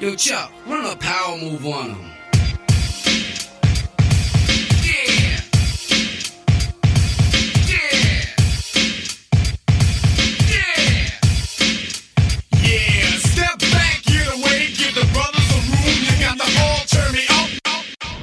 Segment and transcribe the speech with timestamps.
[0.00, 2.10] Yo, Chuck, run a power move on him.
[4.82, 5.38] Yeah.
[7.70, 8.26] Yeah.
[10.50, 11.14] Yeah.
[12.58, 16.02] Yeah, step back, get away, give the brothers a room.
[16.36, 17.48] The all turn me up.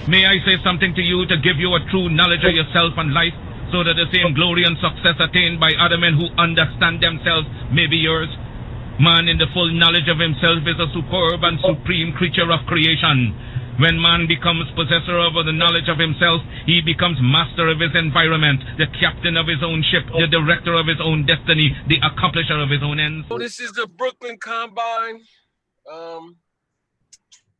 [0.09, 3.13] May I say something to you to give you a true knowledge of yourself and
[3.13, 3.33] life,
[3.71, 7.87] so that the same glory and success attained by other men who understand themselves may
[7.87, 8.27] be yours?
[9.01, 13.33] Man in the full knowledge of himself is a superb and supreme creature of creation.
[13.81, 18.61] When man becomes possessor of the knowledge of himself, he becomes master of his environment,
[18.77, 22.69] the captain of his own ship, the director of his own destiny, the accomplisher of
[22.69, 23.25] his own ends.
[23.27, 25.21] So this is the Brooklyn Combine,
[25.91, 26.35] um,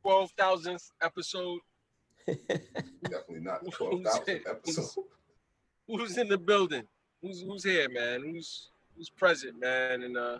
[0.03, 1.57] twelve thousandth episode.
[2.27, 5.05] Definitely not 12,000th episode.
[5.87, 6.83] Who's in the building?
[7.23, 8.21] Who's who's here, man?
[8.21, 10.03] Who's who's present, man?
[10.03, 10.37] In uh,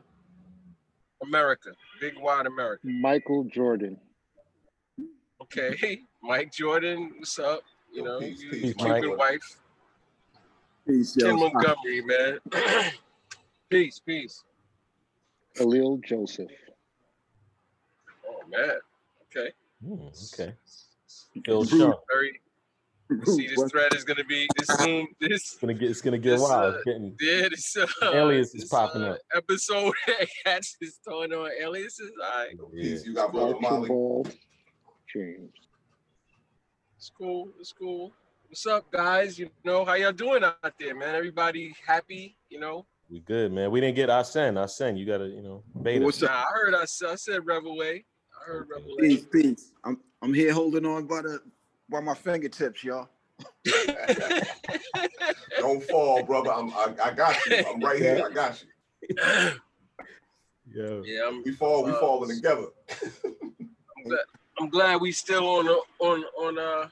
[1.21, 2.85] America, big wide America.
[2.87, 3.97] Michael Jordan.
[5.41, 7.61] Okay, Mike Jordan, what's up?
[7.93, 9.01] You know, Peace, you, peace, you Mike.
[9.01, 9.57] Cupid wife,
[10.87, 11.49] Peace, Ken yo.
[11.49, 12.39] Montgomery, man.
[13.69, 14.43] peace, peace.
[15.55, 16.49] Khalil Joseph.
[18.27, 18.77] Oh man,
[19.35, 19.51] okay,
[19.83, 20.53] Hmm, okay.
[21.45, 22.03] Phil Sharp.
[22.13, 22.39] very.
[23.25, 25.07] See, this thread is gonna be this Zoom.
[25.19, 25.89] This It's gonna get.
[25.91, 26.75] It's gonna get This, wild.
[26.75, 29.17] uh, getting yeah, this uh, alias is popping uh, up.
[29.35, 29.93] Episode
[30.45, 32.11] that's just throwing on aliases.
[32.23, 32.97] All right, Yeah.
[33.03, 33.77] You got brother Molly.
[33.79, 34.33] Archibald
[35.13, 35.51] James.
[36.97, 37.49] it's cool.
[37.59, 38.11] It's cool.
[38.47, 39.39] What's up, guys?
[39.39, 41.15] You know how y'all doing out there, man?
[41.15, 42.37] Everybody happy?
[42.49, 42.85] You know?
[43.09, 43.71] We good, man.
[43.71, 44.57] We didn't get our send.
[44.57, 44.97] Our send.
[44.99, 46.03] You gotta, you know, beta.
[46.03, 46.47] What's Nah, up?
[46.47, 48.03] I heard I said, I said Revelway.
[48.41, 48.67] I heard
[48.99, 49.31] Peace, Revelway.
[49.31, 49.71] peace.
[49.83, 51.39] I'm I'm here holding on by the
[51.91, 53.09] by my fingertips, y'all.
[55.59, 56.51] Don't fall, brother.
[56.51, 57.57] I'm, I, I got you.
[57.67, 58.23] I'm right here.
[58.25, 58.69] I got you.
[60.73, 61.01] Yeah.
[61.03, 62.67] yeah, I'm, We fall, we Uh, falling together.
[63.03, 64.19] I'm glad.
[64.59, 66.87] I'm glad we still on the on on uh.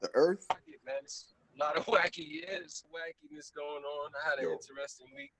[0.00, 0.46] The earth.
[0.86, 4.12] Man, it's a lot of wacky years, wackiness going on.
[4.14, 4.52] I had an Yo.
[4.52, 5.32] interesting week.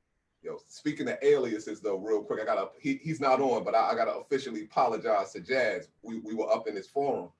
[0.42, 3.90] Yo, speaking of aliases though, real quick, I gotta he, he's not on, but I,
[3.90, 5.88] I gotta officially apologize to Jazz.
[6.02, 7.30] We we were up in his forum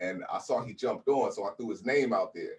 [0.00, 2.54] and I saw he jumped on, so I threw his name out there.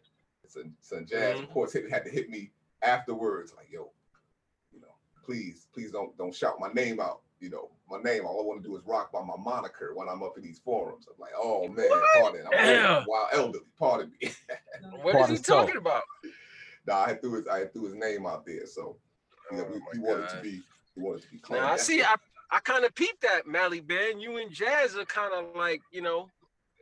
[0.48, 1.54] So, so Jazz, of Mhm.
[1.54, 2.52] course, hit, had to hit me
[2.82, 3.92] afterwards, like, yo,
[4.74, 7.22] you know, please, please don't don't shout my name out.
[7.40, 8.26] You know, my name.
[8.26, 10.60] All I want to do is rock by my moniker when I'm up in these
[10.60, 11.08] forums.
[11.08, 12.46] I'm like, oh man, pardon.
[12.46, 13.06] I'm Damn.
[13.08, 13.66] wild elderly.
[13.78, 14.32] Pardon me.
[15.04, 15.62] What Part is he of soul.
[15.62, 16.04] talking about?
[16.88, 18.98] nah, I threw his I threw his name out there, so
[19.52, 20.62] yeah, Oh we, my he wanted to be
[20.96, 21.64] he wanted to be claimed.
[21.64, 22.02] Now I see.
[22.04, 22.16] I
[22.52, 24.20] I kind of peeped that Mally Ben.
[24.20, 26.30] You and Jazz are kind of like you know.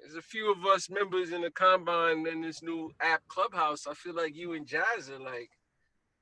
[0.01, 3.87] There's a few of us members in the combine in this new app Clubhouse.
[3.87, 5.49] I feel like you and Jazz are like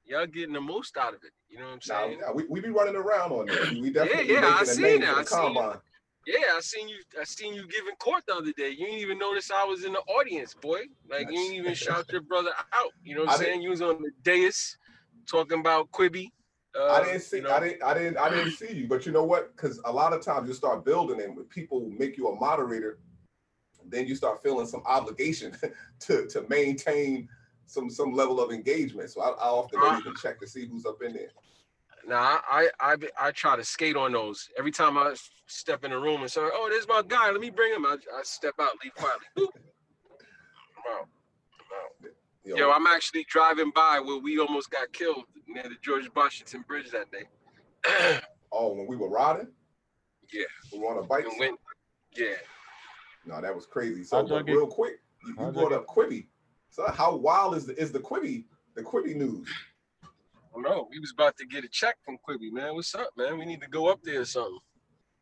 [0.06, 1.31] y'all getting the most out of it.
[1.50, 2.19] You know what I'm saying?
[2.22, 3.66] nah, we, we be running around on there.
[3.81, 5.18] We, definitely yeah, I seen that.
[5.18, 5.78] I the seen combine.
[6.25, 6.97] Yeah, I seen you.
[7.19, 8.69] I seen you giving court the other day.
[8.69, 10.81] You didn't even notice I was in the audience, boy.
[11.09, 12.92] Like you didn't even shout your brother out.
[13.03, 13.62] You know what I'm saying?
[13.62, 14.78] You was on the dais
[15.30, 16.31] talking about Quibi.
[16.78, 19.06] Uh, I didn't see you know, I didn't I didn't I didn't see you, but
[19.06, 19.56] you know what?
[19.56, 23.00] Because a lot of times you start building and when people make you a moderator,
[23.90, 25.56] then you start feeling some obligation
[26.00, 27.29] to to maintain
[27.66, 29.09] some some level of engagement.
[29.09, 31.29] So I, I often don't even check to see who's up in there.
[32.07, 35.16] Nah, I, I I try to skate on those every time I
[35.47, 37.31] step in the room and say, "Oh, there's my guy.
[37.31, 39.25] Let me bring him." I, I step out, leave quietly.
[39.38, 39.47] Boop.
[40.91, 41.07] Out.
[41.59, 42.12] I'm out.
[42.44, 46.63] Yo, Yo, I'm actually driving by where we almost got killed near the George Washington
[46.68, 48.19] Bridge that day.
[48.51, 49.47] oh, when we were riding,
[50.31, 51.25] Yeah, we were on a bike.
[51.40, 51.59] went.
[52.16, 52.35] Yeah,
[53.25, 54.03] No, that was crazy.
[54.03, 56.28] So How'd but real quick, you, you brought up Quibi.
[56.69, 59.47] So how wild is the is the Quibi the Quibi news?
[60.56, 60.88] I know.
[60.91, 62.75] We was about to get a check from Quibi, man.
[62.75, 63.38] What's up, man?
[63.38, 64.59] We need to go up there or something.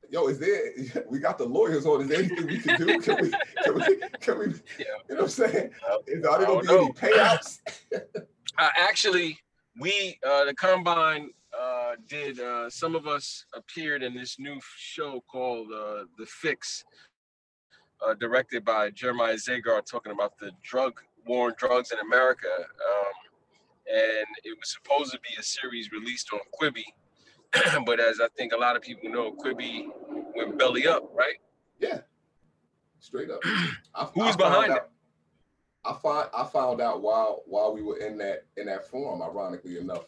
[0.10, 0.72] Yo, is there?
[1.10, 2.02] We got the lawyers on.
[2.02, 3.00] Is there anything we can do?
[3.02, 3.32] Can we?
[3.64, 4.00] Can we?
[4.20, 4.46] Can we?
[4.78, 4.86] Yeah.
[5.10, 5.72] You know what I'm saying?
[6.08, 7.60] Is, are there gonna don't be any payouts?
[8.60, 9.40] Uh, actually,
[9.80, 12.40] we uh, the combine uh, did.
[12.40, 16.84] Uh, some of us appeared in this new show called uh, The Fix,
[18.06, 22.48] uh, directed by Jeremiah Zagar, talking about the drug war on drugs in America.
[22.58, 23.14] Um,
[23.88, 26.86] and it was supposed to be a series released on Quibi,
[27.86, 29.88] but as I think a lot of people know, Quibi
[30.36, 31.36] went belly up, right?
[31.80, 32.00] Yeah,
[33.00, 33.42] straight up.
[33.96, 34.90] I, Who's I behind out,
[35.86, 39.22] I find I found out while while we were in that in that forum.
[39.22, 40.06] Ironically enough,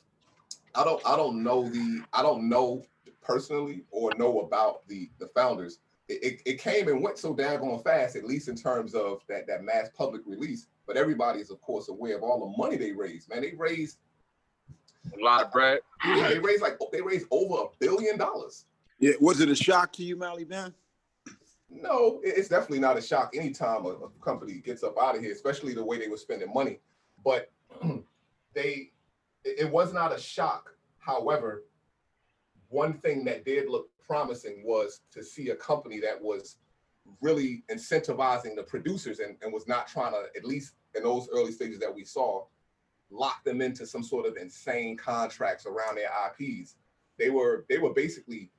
[0.74, 2.84] I don't I don't know the I don't know
[3.22, 5.80] personally or know about the the founders.
[6.08, 9.48] It, it, it came and went so daggone fast, at least in terms of that
[9.48, 10.68] that mass public release.
[10.86, 13.30] But everybody is of course aware of all the money they raised.
[13.30, 13.98] Man, they raised
[15.18, 15.80] A lot of bread.
[16.06, 18.66] yeah, they raised like they raised over a billion dollars.
[19.00, 20.74] Yeah, was it a shock to you, Mally Ben?
[21.70, 25.34] No, it's definitely not a shock anytime a, a company gets up out of here,
[25.34, 26.80] especially the way they were spending money.
[27.24, 27.52] But
[28.54, 28.92] they,
[29.44, 30.70] it, it was not a shock.
[31.00, 31.66] However,
[32.70, 36.58] one thing that did look promising was to see a company that was
[37.22, 41.52] really incentivizing the producers and, and was not trying to, at least in those early
[41.52, 42.44] stages that we saw,
[43.12, 46.76] lock them into some sort of insane contracts around their IPs.
[47.18, 48.50] They were they were basically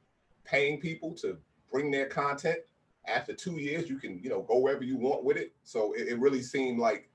[0.44, 1.36] paying people to
[1.70, 2.58] bring their content.
[3.06, 5.52] After two years, you can you know go wherever you want with it.
[5.64, 7.10] So it, it really seemed like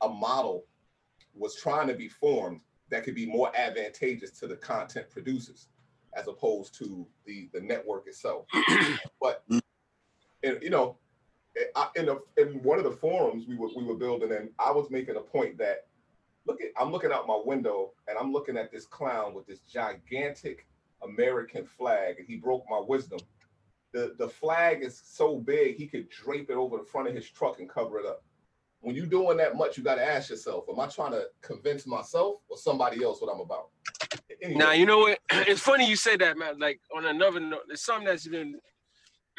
[0.00, 0.64] a model
[1.34, 2.60] was trying to be formed
[2.90, 5.68] that could be more advantageous to the content producers
[6.14, 8.46] as opposed to the the network itself.
[9.20, 9.44] but
[10.42, 10.96] and you know,
[11.56, 14.50] eh, I, in a, in one of the forums we were we were building, and
[14.58, 15.86] I was making a point that
[16.46, 19.60] look at I'm looking out my window and I'm looking at this clown with this
[19.60, 20.66] gigantic
[21.02, 23.20] American flag, and he broke my wisdom.
[23.92, 27.28] The the flag is so big he could drape it over the front of his
[27.28, 28.22] truck and cover it up.
[28.82, 31.86] When you're doing that much, you got to ask yourself: Am I trying to convince
[31.86, 33.68] myself or somebody else what I'm about?
[34.42, 35.18] Anyway, Now you know what?
[35.48, 36.58] It's funny you say that, man.
[36.58, 38.54] Like on another note, there's something that's been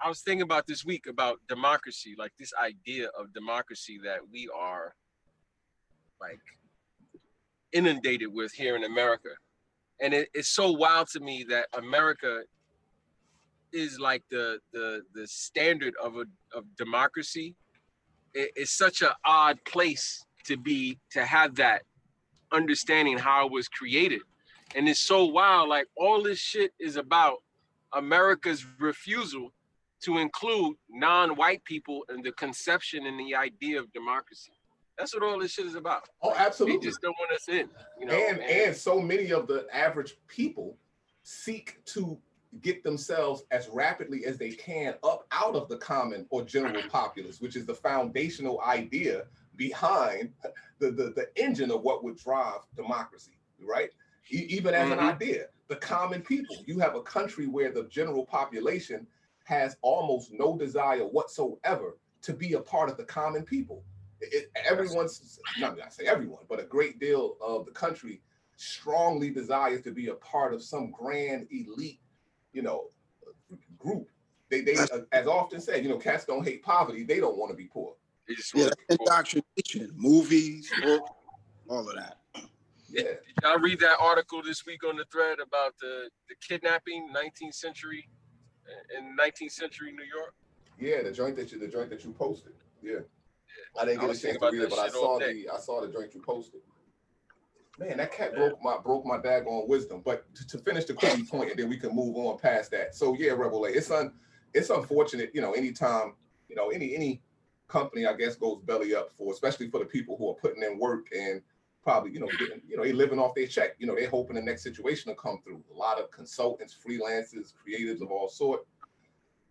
[0.00, 4.48] I was thinking about this week about democracy, like this idea of democracy that we
[4.54, 4.94] are
[6.20, 6.40] like
[7.72, 9.30] inundated with here in America.
[10.00, 12.42] And it, it's so wild to me that America
[13.72, 16.24] is like the the the standard of a
[16.56, 17.54] of democracy.
[18.34, 21.82] It- it's such an odd place to be to have that
[22.56, 24.20] understanding how it was created.
[24.74, 25.68] And it's so wild.
[25.68, 27.38] Like all this shit is about
[27.92, 29.52] America's refusal
[30.02, 34.52] to include non-white people in the conception and the idea of democracy.
[34.98, 36.08] That's what all this shit is about.
[36.22, 36.78] oh, absolutely.
[36.78, 37.68] They just don't want us in,
[38.00, 38.14] you know.
[38.14, 40.78] and and so many of the average people
[41.22, 42.18] seek to
[42.62, 47.40] get themselves as rapidly as they can up out of the common or general populace,
[47.40, 49.24] which is the foundational idea
[49.56, 50.32] behind
[50.78, 53.90] the, the, the engine of what would drive democracy, right?
[54.30, 55.12] E- even as an Mhm.
[55.14, 56.62] idea, the common people.
[56.66, 59.06] You have a country where the general population
[59.44, 63.84] has almost no desire whatsoever to be a part of the common people.
[64.20, 68.22] It, it- everyone's not gonna say everyone, but a great deal of the country
[68.56, 72.00] strongly desires to be a part of some grand elite,
[72.52, 72.90] you know,
[73.78, 74.08] group.
[74.48, 77.02] They, they uh, as often said, you know, cats don't hate poverty.
[77.04, 77.94] They don't want to be poor.
[78.28, 81.10] They just Yeah, want that's to indoctrination, movies, books,
[81.68, 82.18] all of that.
[82.88, 87.08] Yeah, Did y'all read that article this week on the thread about the, the kidnapping
[87.14, 88.08] 19th century
[88.96, 90.34] in 19th century New York?
[90.78, 91.02] yeah.
[91.02, 92.52] The joint that you, the joint that you posted.
[92.82, 93.00] Yeah,
[93.80, 95.32] I didn't get a chance to read it, but I shit all saw day.
[95.32, 96.60] the, I saw the joint you posted.
[97.78, 100.00] Man, that cat broke my broke my daggone wisdom.
[100.04, 102.94] But to, to finish the Quibi point, and then we can move on past that.
[102.94, 104.12] So yeah, Rebel A, it's un,
[104.54, 106.14] it's unfortunate, you know, anytime,
[106.48, 107.22] you know, any any
[107.68, 110.78] company, I guess, goes belly up for, especially for the people who are putting in
[110.78, 111.42] work and
[111.82, 113.76] probably, you know, getting, you know, they living off their check.
[113.78, 115.62] You know, they're hoping the next situation will come through.
[115.72, 118.66] A lot of consultants, freelancers, creatives of all sort,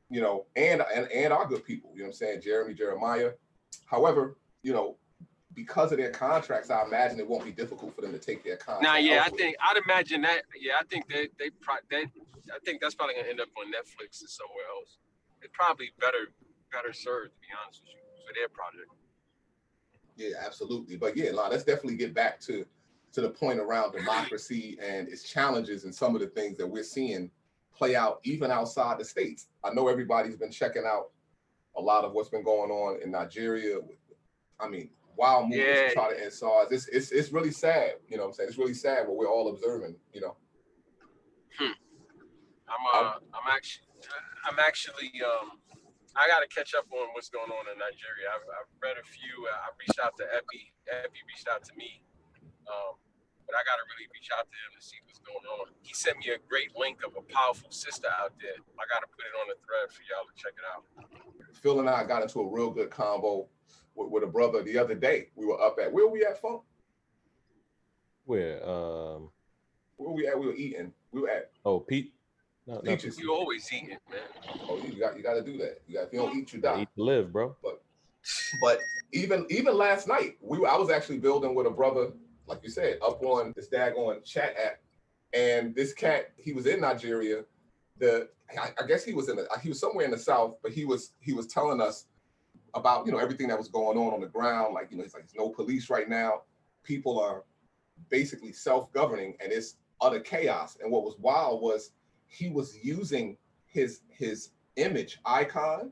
[0.09, 1.91] you know, and and and our good people.
[1.93, 2.41] You know what I'm saying?
[2.41, 3.31] Jeremy, Jeremiah.
[3.85, 4.97] However, you know,
[5.53, 8.57] because of their contracts, I imagine it won't be difficult for them to take their
[8.57, 8.83] contract.
[8.83, 10.43] Nah, yeah, I think I'd imagine that.
[10.59, 12.03] Yeah, I think they they pro- they
[12.53, 14.97] I think that's probably gonna end up on Netflix or somewhere else.
[15.41, 16.33] It's probably better
[16.71, 18.91] better served to be honest with you for their project.
[20.15, 20.95] Yeah, absolutely.
[20.95, 22.65] But yeah, let's definitely get back to
[23.13, 26.83] to the point around democracy and its challenges and some of the things that we're
[26.83, 27.31] seeing
[27.73, 29.47] play out even outside the states.
[29.63, 31.11] I know everybody's been checking out
[31.77, 33.79] a lot of what's been going on in Nigeria.
[33.79, 33.97] With,
[34.59, 35.87] I mean, wild movements Yeah.
[35.89, 36.71] to try to end SARS.
[36.71, 37.95] It's, it's it's really sad.
[38.07, 38.49] You know what I'm saying?
[38.49, 39.95] It's really sad what we're all observing.
[40.13, 40.35] You know.
[41.59, 41.71] Hmm.
[42.67, 43.87] I'm uh I'm actually
[44.49, 45.59] I'm actually um
[46.15, 48.31] I gotta catch up on what's going on in Nigeria.
[48.31, 49.35] I've, I've read a few.
[49.51, 50.71] Uh, I reached out to Epi.
[50.87, 51.99] Epi reached out to me,
[52.71, 52.95] um,
[53.43, 55.75] but I gotta really reach out to him to see what's going on.
[55.83, 58.55] He sent me a great link of a powerful sister out there.
[58.79, 60.87] I gotta put it on the thread for y'all to check it out.
[61.59, 63.51] Phil and I got into a real good combo
[63.95, 65.35] with, with a brother the other day.
[65.35, 66.63] We were up at where we at, Funk?
[68.23, 68.63] Where?
[68.63, 69.29] Um.
[69.99, 70.39] Where we at?
[70.39, 70.95] We were eating.
[71.11, 72.14] We were at Oh, Pete.
[72.67, 72.81] No, no.
[72.81, 73.19] Peaches.
[73.19, 74.19] You always eating, man.
[74.67, 75.81] Oh, you got you got to do that.
[75.87, 76.81] You got if you don't eat, you Gotta die.
[76.83, 77.55] Eat to live, bro.
[77.61, 77.81] But
[78.59, 78.79] but
[79.13, 82.11] even even last night, we were, I was actually building with a brother,
[82.47, 84.79] like you said, up on this daggone chat app,
[85.33, 87.43] and this cat he was in Nigeria.
[87.99, 88.29] The
[88.59, 90.85] I, I guess he was in the, he was somewhere in the south, but he
[90.85, 92.07] was he was telling us
[92.73, 94.73] about you know everything that was going on on the ground.
[94.73, 96.41] Like you know, it's like there's no police right now.
[96.83, 97.43] People are
[98.09, 100.77] basically self-governing, and it's utter chaos.
[100.81, 101.91] And what was wild was
[102.35, 105.91] he was using his his image icon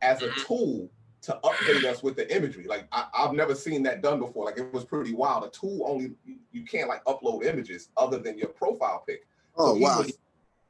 [0.00, 0.46] as a Mhm.
[0.46, 0.90] tool
[1.22, 2.64] to update us with the imagery.
[2.66, 4.44] Like I, I've never seen that done before.
[4.44, 5.44] Like it was pretty wild.
[5.44, 9.26] A tool only you- you can't like upload images other than your profile pic.
[9.56, 9.98] Oh he wow.
[9.98, 10.18] was-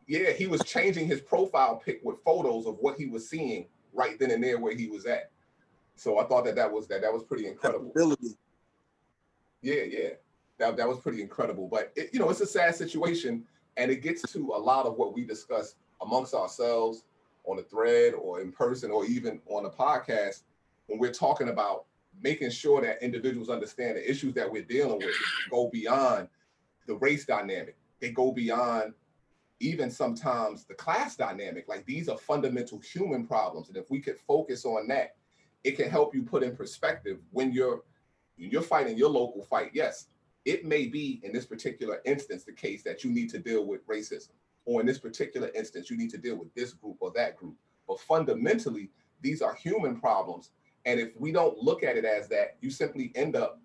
[0.06, 4.18] yeah, he was changing his profile pic with photos of what he was seeing right
[4.18, 5.30] then and there where he was at.
[5.96, 7.90] So I thought that that was that that was pretty incredible.
[7.90, 8.38] Ability.
[9.62, 10.10] Yeah, yeah,
[10.58, 11.66] that that was pretty incredible.
[11.68, 14.96] But it, you know, it's a sad situation, and it gets to a lot of
[14.96, 17.04] what we discuss amongst ourselves
[17.44, 20.42] on the thread or in person or even on the podcast
[20.86, 21.84] when we're talking about
[22.22, 25.14] making sure that individuals understand the issues that we're dealing with
[25.50, 26.28] go beyond
[26.86, 27.76] the race dynamic.
[28.00, 28.94] They go beyond
[29.60, 31.68] even sometimes the class dynamic.
[31.68, 35.16] Like these are fundamental human problems, and if we could focus on that,
[35.64, 37.82] it can help you put in perspective when you're
[38.36, 39.70] when you're fighting your local fight.
[39.72, 40.08] Yes,
[40.46, 43.86] it may be in this particular instance the case that you need to deal with
[43.86, 44.30] racism,
[44.64, 47.56] or in this particular instance you need to deal with this group or that group.
[47.86, 50.50] But fundamentally, these are human problems,
[50.86, 53.60] and if we don't look at it as that, you simply end up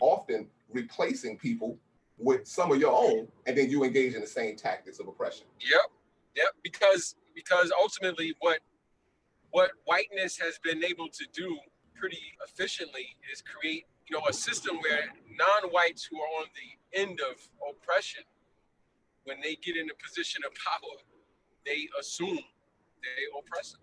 [0.00, 1.78] often replacing people
[2.18, 5.46] with some of your own, and then you engage in the same tactics of oppression.
[5.60, 5.90] Yep,
[6.36, 6.48] yep.
[6.62, 8.58] Because because ultimately, what
[9.50, 11.56] what whiteness has been able to do
[11.94, 15.08] pretty efficiently is create you know a system where
[15.38, 17.36] non-whites who are on the end of
[17.68, 18.22] oppression,
[19.24, 20.96] when they get in a position of power,
[21.64, 23.80] they assume they oppress them,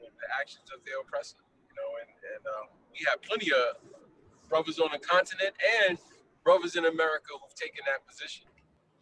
[0.00, 1.36] the actions of their oppressor.
[1.68, 3.76] You know, and and um, we have plenty of
[4.48, 5.54] brothers on the continent
[5.86, 5.98] and
[6.44, 8.46] brothers in America who've taken that position.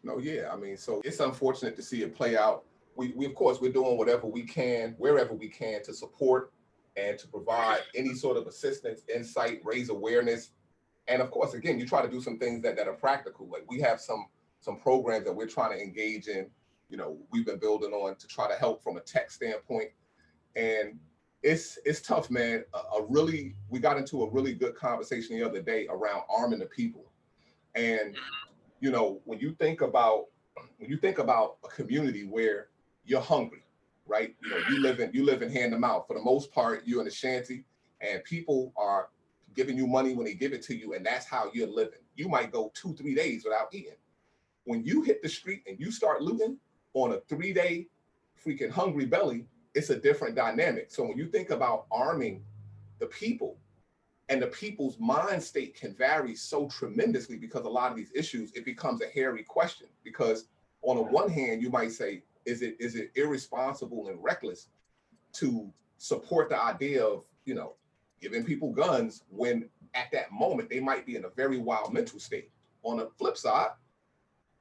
[0.02, 2.64] No, yeah, I mean, so it's unfortunate to see it play out.
[2.97, 6.52] We, we of course, we're doing whatever we can, wherever we can, to support
[6.97, 10.50] and to provide any sort of assistance, insight, raise awareness,
[11.11, 13.49] and of course, again, you try to do some things that that are practical.
[13.49, 14.26] Like we have some
[14.61, 16.49] some programs that we're trying to engage in.
[16.88, 19.90] You know, we've been building on to try to help from a tech standpoint,
[20.56, 20.99] and
[21.42, 22.64] it's it's tough, man.
[22.75, 26.61] A, a really, we got into a really good conversation the other day around arming
[26.61, 27.11] the people,
[27.75, 28.14] and
[28.80, 30.26] you know, when you think about
[30.78, 32.68] when you think about a community where
[33.04, 33.60] you're hungry,
[34.11, 34.35] right?
[34.43, 36.07] You know, you live in you live in hand to mouth.
[36.07, 37.64] For the most part, you're in a shanty,
[38.00, 39.09] and people are
[39.55, 42.00] giving you money when they give it to you, and that's how you're living.
[42.17, 43.97] You might go two, three days without eating.
[44.64, 46.59] When you hit the street and you start looting
[46.95, 47.88] on a three-day
[48.45, 50.90] freaking hungry belly, it's a different dynamic.
[50.90, 52.43] So when you think about arming
[52.99, 53.57] the people,
[54.29, 58.52] and the people's mind state can vary so tremendously because a lot of these issues
[58.52, 60.45] it becomes a hairy question because
[60.83, 64.68] on the one hand you might say is it is it irresponsible and reckless
[65.35, 67.75] to support the idea of you know
[68.20, 72.18] giving people guns when at that moment they might be in a very wild mental
[72.18, 72.50] state?
[72.82, 73.70] On the flip side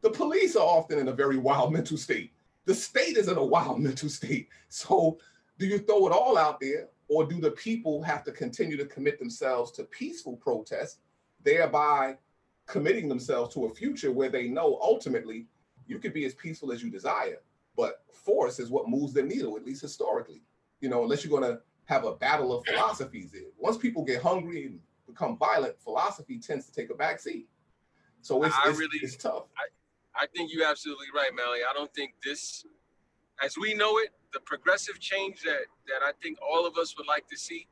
[0.01, 2.31] the police are often in a very wild mental state.
[2.65, 4.50] The state is in a wild mental state.
[4.69, 5.17] So
[5.57, 8.86] do you throw it all out there or do the people have to continue to
[8.86, 11.00] commit themselves to peaceful protest,
[11.43, 12.17] thereby
[12.67, 15.48] committing themselves to a future where they know ultimately
[15.88, 17.41] you could be as peaceful as you desire,
[17.79, 20.41] but force is what moves the needle, at least historically.
[20.81, 23.33] You know, unless you're going to have a battle of philosophies.
[23.57, 27.48] Once people get hungry and become violent, philosophy tends to take a back seat.
[28.21, 29.45] So it's, I it's, really- it's tough.
[30.13, 31.59] I think you're absolutely right, Mally.
[31.69, 32.65] I don't think this,
[33.41, 37.07] as we know it, the progressive change that that I think all of us would
[37.07, 37.67] like to see,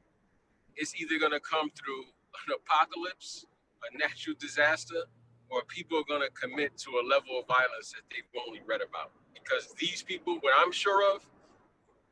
[0.78, 2.04] is either going to come through
[2.48, 3.46] an apocalypse,
[3.92, 5.04] a natural disaster,
[5.50, 8.82] or people are going to commit to a level of violence that they've only read
[8.82, 9.12] about.
[9.48, 11.26] Because these people, what I'm sure of,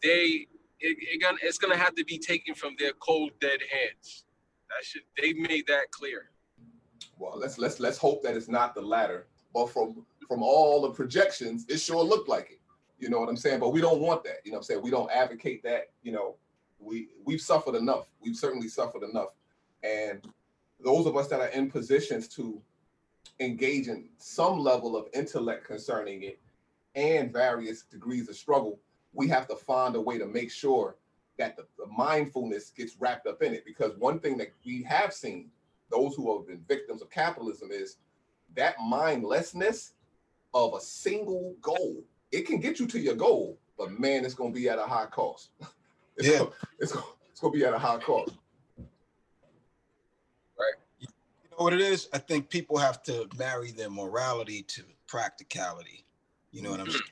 [0.01, 0.47] they
[0.79, 4.25] it, it gonna, it's to have to be taken from their cold dead hands.
[4.69, 6.29] That should they've made that clear.
[7.17, 9.27] Well, let's let's let's hope that it's not the latter.
[9.53, 12.59] But from from all the projections, it sure looked like it.
[12.99, 13.59] You know what I'm saying?
[13.59, 14.37] But we don't want that.
[14.43, 14.81] You know what I'm saying?
[14.81, 15.91] We don't advocate that.
[16.03, 16.35] You know,
[16.79, 18.07] we we've suffered enough.
[18.21, 19.29] We've certainly suffered enough.
[19.83, 20.25] And
[20.83, 22.61] those of us that are in positions to
[23.39, 26.39] engage in some level of intellect concerning it
[26.95, 28.79] and various degrees of struggle,
[29.13, 30.95] we have to find a way to make sure
[31.37, 33.65] that the, the mindfulness gets wrapped up in it.
[33.65, 35.49] Because one thing that we have seen,
[35.91, 37.97] those who have been victims of capitalism, is
[38.55, 39.93] that mindlessness
[40.53, 42.03] of a single goal.
[42.31, 44.83] It can get you to your goal, but man, it's going to be at a
[44.83, 45.49] high cost.
[46.17, 46.39] it's, Yeah.
[46.39, 48.31] gonna, it's, gonna, it's going to be at a high cost.
[50.57, 50.73] Right.
[50.99, 51.07] You
[51.51, 52.07] know what it is?
[52.13, 56.04] I think people have to marry their morality to practicality.
[56.55, 57.03] You know what I'm saying?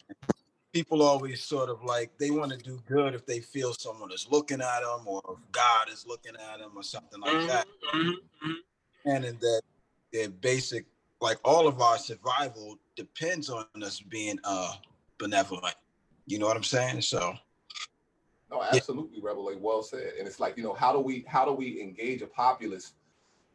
[0.72, 4.26] People always sort of like they want to do good if they feel someone is
[4.32, 7.68] looking at them or if God is looking at them or something like that.
[7.94, 8.56] Mhm, mhm.
[9.04, 9.62] And in that
[10.14, 10.86] their basic,
[11.20, 14.76] like all of our survival depends on us being uh
[15.18, 15.76] benevolent.
[16.26, 17.02] You know what I'm saying?
[17.02, 17.34] So
[18.50, 19.58] No, absolutely, Rebel A.
[19.58, 20.14] Well said.
[20.18, 22.94] And it's like, you know, how do we how do we engage a populace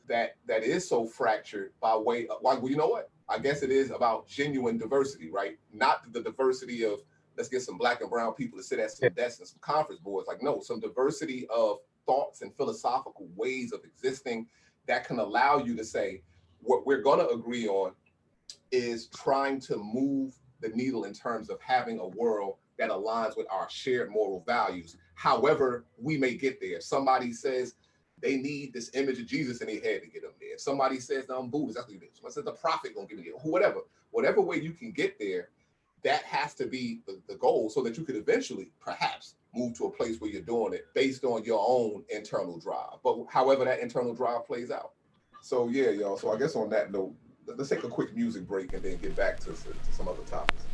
[0.07, 3.11] that that is so fractured by way of like, well, you know what?
[3.29, 5.59] I guess it is about genuine diversity, right?
[5.73, 7.01] Not the diversity of
[7.37, 10.01] let's get some black and brown people to sit at some desks and some conference
[10.01, 10.27] boards.
[10.27, 14.47] Like, no, some diversity of thoughts and philosophical ways of existing
[14.87, 16.23] that can allow you to say
[16.61, 17.93] what we're gonna agree on
[18.73, 23.47] is trying to move the needle in terms of having a world that aligns with
[23.51, 24.97] our shared moral values.
[25.15, 26.77] However, we may get there.
[26.77, 27.75] If somebody says
[28.21, 30.55] they need this image of Jesus in their head to get them there.
[30.55, 32.17] If somebody says I'm Buddhist, that's what it is.
[32.19, 33.31] Somebody says the prophet gonna give me.
[33.43, 35.51] Whatever, whatever way you can get there,
[36.05, 39.87] that has to be the, the goal so that you could eventually perhaps move to
[39.87, 42.99] a place where you're doing it based on your own internal drive.
[43.05, 44.95] But however that internal drive plays out.
[45.41, 46.19] So yeah, y'all.
[46.19, 48.99] So I guess on that note, let- let's take a quick music break and then
[48.99, 50.69] get back to, to some other topics.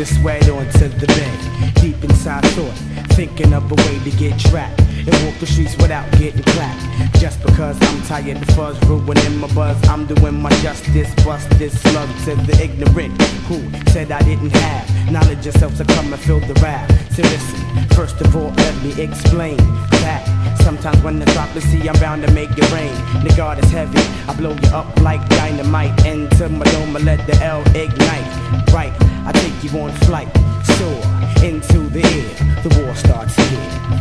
[0.00, 1.74] The sweat onto the bed.
[1.74, 2.72] Deep inside thought,
[3.12, 6.80] thinking of a way to get trapped and walk the streets without getting clapped.
[7.20, 11.12] Just because I'm tired of fuzz ruining my buzz, I'm doing my justice.
[11.22, 16.10] Bust this slug to the ignorant who said I didn't have knowledge yourself to come
[16.14, 16.90] and fill the rap.
[17.10, 17.60] So listen,
[17.94, 19.58] first of all, let me explain
[20.00, 20.24] that.
[20.62, 22.94] Sometimes when the prophecy, I'm bound to make it rain.
[23.22, 26.06] The God is heavy, I blow you up like dynamite.
[26.06, 28.72] Into my dome, I let the L ignite.
[28.72, 28.92] Right,
[29.30, 30.26] I take you on flight,
[30.64, 32.62] soar into the air.
[32.64, 33.99] The war starts here.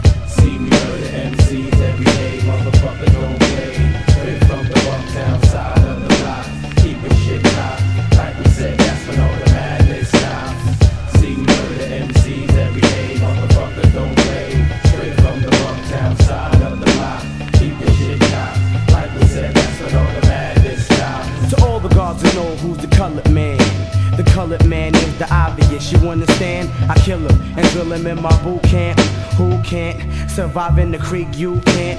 [30.80, 31.28] In the creek?
[31.34, 31.99] You can't.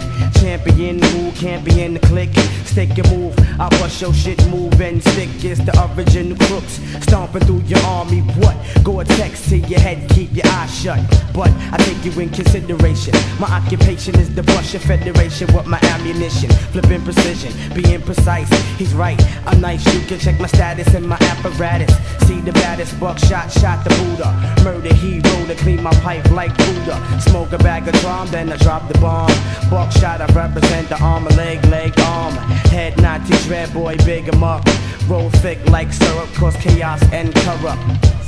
[0.51, 2.37] Champion who can't be in the clique.
[2.65, 5.29] Stick and move, I bust your shit, move and stick.
[5.45, 8.23] It's the original crooks stomping through your army.
[8.43, 8.57] What?
[8.83, 10.99] Go a text to your head, keep your eyes shut.
[11.33, 13.15] But I take you in consideration.
[13.39, 16.51] My occupation is the Busher Federation with my ammunition.
[16.73, 18.51] Flipping precision, being precise.
[18.77, 19.85] He's right, I'm nice.
[19.95, 21.95] You can check my status and my apparatus.
[22.27, 24.31] See the baddest buckshot, shot the Buddha.
[24.65, 27.21] Murder hero to clean my pipe like Buddha.
[27.21, 29.31] Smoke a bag of drum, then I drop the bomb.
[29.71, 32.35] Buckshot, I represent the arm, leg, leg, arm.
[32.73, 34.63] Head not to dread boy, big 'em up.
[35.07, 37.83] Roll thick like syrup, cause chaos and corrupt.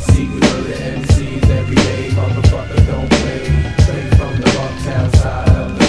[0.05, 3.45] See we murder MCs every day, motherfucker don't play.
[3.83, 5.82] Straight from the uptown side of the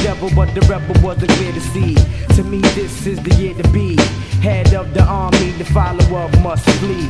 [0.00, 1.94] devil, but the rebel wasn't clear to see.
[2.36, 3.96] To me, this is the year to be.
[4.40, 7.08] Head of the army, the follower must flee.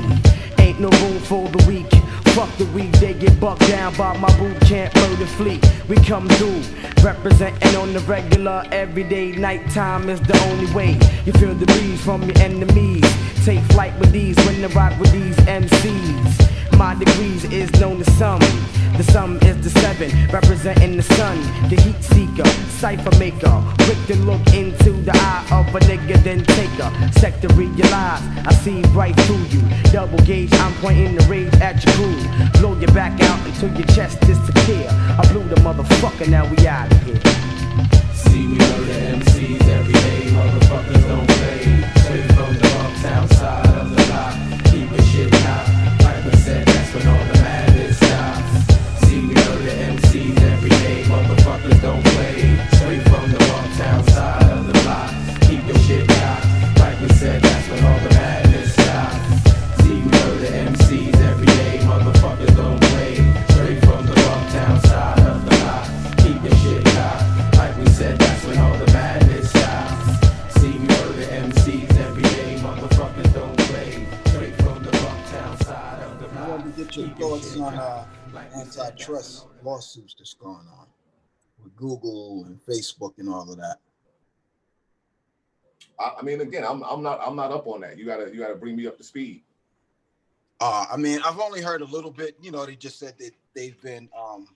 [0.59, 1.91] Ain't no room for the weak.
[2.35, 5.63] Fuck the weak, they get bucked down by my boot camp murder fleet.
[5.89, 6.63] We come through,
[7.03, 10.99] representing on the regular, everyday nighttime is the only way.
[11.27, 13.05] You feel the breeze from your enemies.
[13.45, 16.62] Take flight with these when the rock with these MCs.
[16.83, 18.41] My degrees is known to some.
[18.99, 21.39] The sum is the seven, representing the sun,
[21.71, 22.45] the heat seeker,
[22.83, 23.55] cipher maker.
[23.85, 26.91] Quick to look into the eye of a nigga, then take a
[27.21, 29.63] sec to realize I see right through you.
[29.93, 32.19] Double gauge, I'm pointing the rage at your crew.
[32.61, 34.89] Blow your back out until your chest disappear.
[34.91, 37.23] I blew the motherfucker, now we out of here.
[38.13, 41.63] See me murder MCs every day, motherfuckers don't play.
[42.03, 43.32] Straight from the uptown
[78.79, 80.87] antitrust lawsuits that's going on
[81.63, 83.79] with Google and Facebook and all of that.
[85.99, 87.99] I, I mean, again, I'm I'm not I'm not up on that.
[87.99, 89.43] You gotta you gotta bring me up to speed.
[90.61, 92.37] Uh, I mean, I've only heard a little bit.
[92.41, 94.49] You know, they just said that they've been um,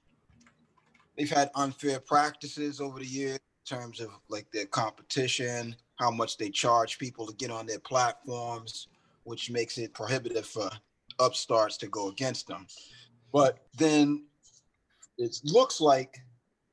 [1.16, 6.36] they've had unfair practices over the years in terms of like their competition, how much
[6.38, 8.88] they charge people to get on their platforms,
[9.24, 10.70] which makes it prohibitive for
[11.18, 12.66] upstarts to go against them.
[13.32, 14.24] But then
[15.18, 16.18] it looks like,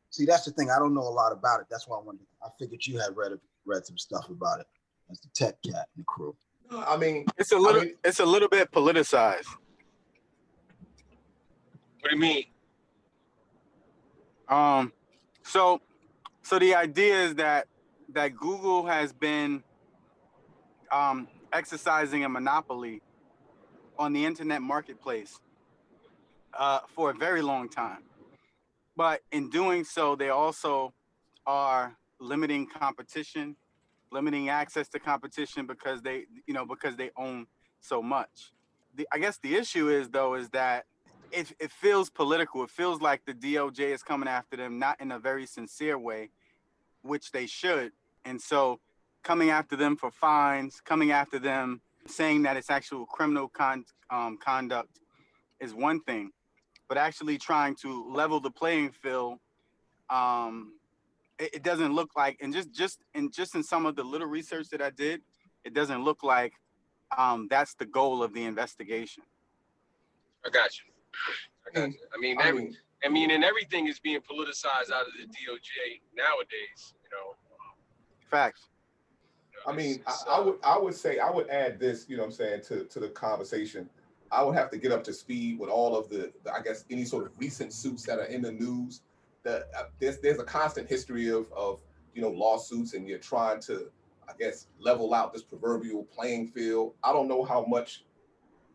[0.09, 0.69] see, that's the thing.
[0.69, 1.67] I don't know a lot about it.
[1.69, 2.25] That's why I wanted.
[2.43, 3.31] I figured you had read
[3.65, 4.67] read some stuff about it
[5.09, 6.35] as the tech cat and the crew.
[6.71, 9.47] I mean, It's a little I mean- it's a little bit politicized.
[12.01, 12.43] What do you mean?
[14.49, 14.91] Um
[15.43, 15.81] so
[16.41, 17.67] so the idea is that
[18.09, 19.63] that Google has been
[20.91, 23.01] um exercising a monopoly
[23.97, 25.39] on the internet marketplace
[26.57, 28.03] uh, for a very long time.
[28.95, 30.93] But in doing so, they also
[31.45, 33.55] are limiting competition,
[34.11, 37.47] limiting access to competition because they, you know, because they own
[37.81, 38.51] so much.
[38.95, 40.85] The, I guess the issue is though is that
[41.31, 42.63] it, it feels political.
[42.63, 46.29] It feels like the DOJ is coming after them, not in a very sincere way,
[47.01, 47.91] which they should.
[48.23, 48.79] And so
[49.23, 54.37] coming after them for fines, coming after them saying that it's actual criminal con- um,
[54.37, 54.99] conduct
[55.59, 56.31] is one thing,
[56.93, 59.39] but actually trying to level the playing field,
[60.12, 60.73] um,
[61.39, 64.27] it, it doesn't look like, and just just and just in some of the little
[64.27, 65.21] research that I did,
[65.63, 66.53] it doesn't look like
[67.17, 69.23] um, that's the goal of the investigation.
[70.45, 70.86] I got you.
[71.65, 71.95] I got you.
[72.15, 75.99] I mean, I mean, I mean, and everything is being politicized out of the DOJ
[76.15, 76.93] nowadays.
[77.03, 77.36] You know.
[78.29, 78.69] Facts.
[79.51, 81.49] You know, I mean, I, it's- it's, I uh, would I would say I would
[81.49, 83.89] add this, you know what I'm saying, to, to the conversation.
[84.34, 87.06] I would have to get up to speed with all of the, I guess, any
[87.06, 89.02] sort of recent suits that are in the news.
[89.43, 91.80] The, uh, there's there's a constant history of of
[92.15, 93.91] you know lawsuits, and you're trying to,
[94.28, 96.93] I guess, level out this proverbial playing field.
[97.04, 98.06] I don't know how much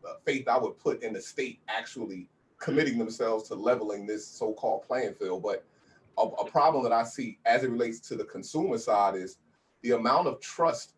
[0.07, 4.83] uh, faith I would put in the state actually committing themselves to leveling this so-called
[4.83, 5.65] playing field, but
[6.17, 9.37] a, a problem that I see as it relates to the consumer side is
[9.81, 10.93] the amount of trust,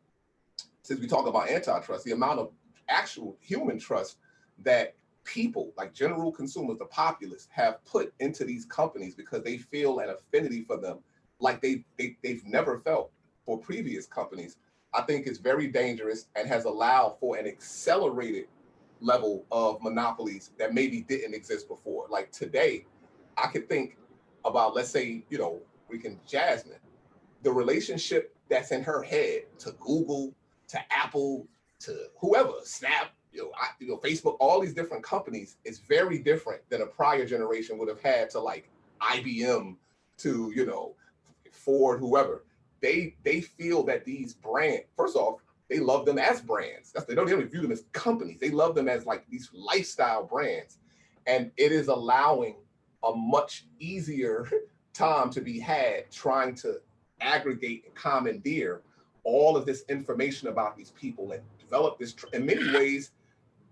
[0.81, 2.51] since we talk about antitrust, the amount of
[2.89, 4.17] actual human trust
[4.63, 9.99] that people, like general consumers, the populace, have put into these companies because they feel
[9.99, 10.99] an affinity for them
[11.39, 13.11] like they, they, they've never felt
[13.45, 14.57] for previous companies,
[14.93, 18.45] I think is very dangerous and has allowed for an accelerated
[18.99, 22.05] level of monopolies that maybe didn't exist before.
[22.09, 22.85] Like today,
[23.37, 23.97] I could think
[24.45, 26.77] about, let's say, you know, we can Jasmine,
[27.41, 30.33] the relationship that's in her head to Google,
[30.67, 31.47] to Apple,
[31.79, 36.19] to whoever, Snap, you know, I, you know, Facebook, all these different companies is very
[36.19, 38.69] different than a prior generation would have had to like
[39.01, 39.75] IBM,
[40.19, 40.93] to you know,
[41.51, 42.43] Ford, whoever.
[42.81, 46.91] They they feel that these brands, first off, they love them as brands.
[46.91, 48.39] That's they don't, don't view them as companies.
[48.39, 50.77] They love them as like these lifestyle brands,
[51.27, 52.55] and it is allowing
[53.03, 54.49] a much easier
[54.93, 56.81] time to be had trying to
[57.21, 58.81] aggregate and commandeer
[59.23, 62.15] all of this information about these people and develop this.
[62.33, 63.11] In many ways,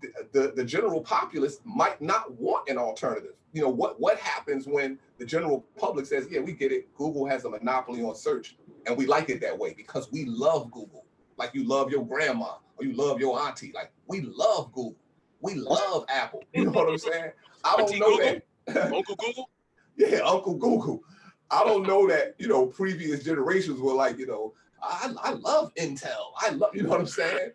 [0.00, 3.34] the, the, the general populace might not want an alternative.
[3.52, 6.94] You know, what, what happens when the general public says, yeah, we get it.
[6.94, 10.70] Google has a monopoly on search and we like it that way because we love
[10.70, 11.04] Google.
[11.36, 13.72] Like you love your grandma or you love your auntie.
[13.74, 14.96] Like we love Google.
[15.40, 16.44] We love Apple.
[16.52, 17.32] You know what I'm saying?
[17.64, 18.40] I don't know Google?
[18.66, 18.92] that.
[18.92, 19.50] Uncle Google.
[19.96, 21.02] Yeah, Uncle Google.
[21.50, 25.74] I don't know that, you know, previous generations were like, you know, I, I love
[25.74, 26.32] Intel.
[26.38, 27.50] I love, you know what I'm saying?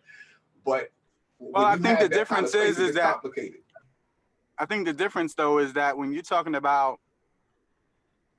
[0.64, 0.92] But
[1.38, 3.60] Well, I think the that kind difference of space, is- it is gets that- complicated.
[4.58, 6.98] I think the difference though is that when you're talking about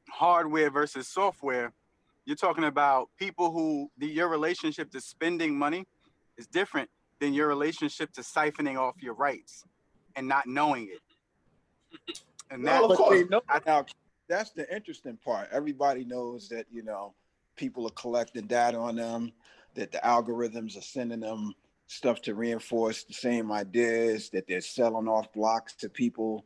[0.09, 1.71] hardware versus software,
[2.25, 5.85] you're talking about people who the, your relationship to spending money
[6.37, 9.63] is different than your relationship to siphoning off your rights
[10.15, 11.01] and not knowing it.
[12.49, 13.29] And that, Well, of But they course.
[13.29, 13.85] know now.
[14.27, 15.47] That's the interesting part.
[15.51, 17.13] Everybody knows that you know
[17.55, 19.31] people are collecting data on them,
[19.75, 21.53] that the algorithms are sending them
[21.87, 26.45] stuff to reinforce the same ideas, that they're selling off blocks to people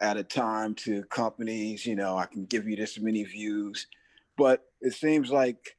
[0.00, 1.84] at a time to companies.
[1.84, 3.86] You know, I can give you this many views,
[4.38, 5.76] but it seems like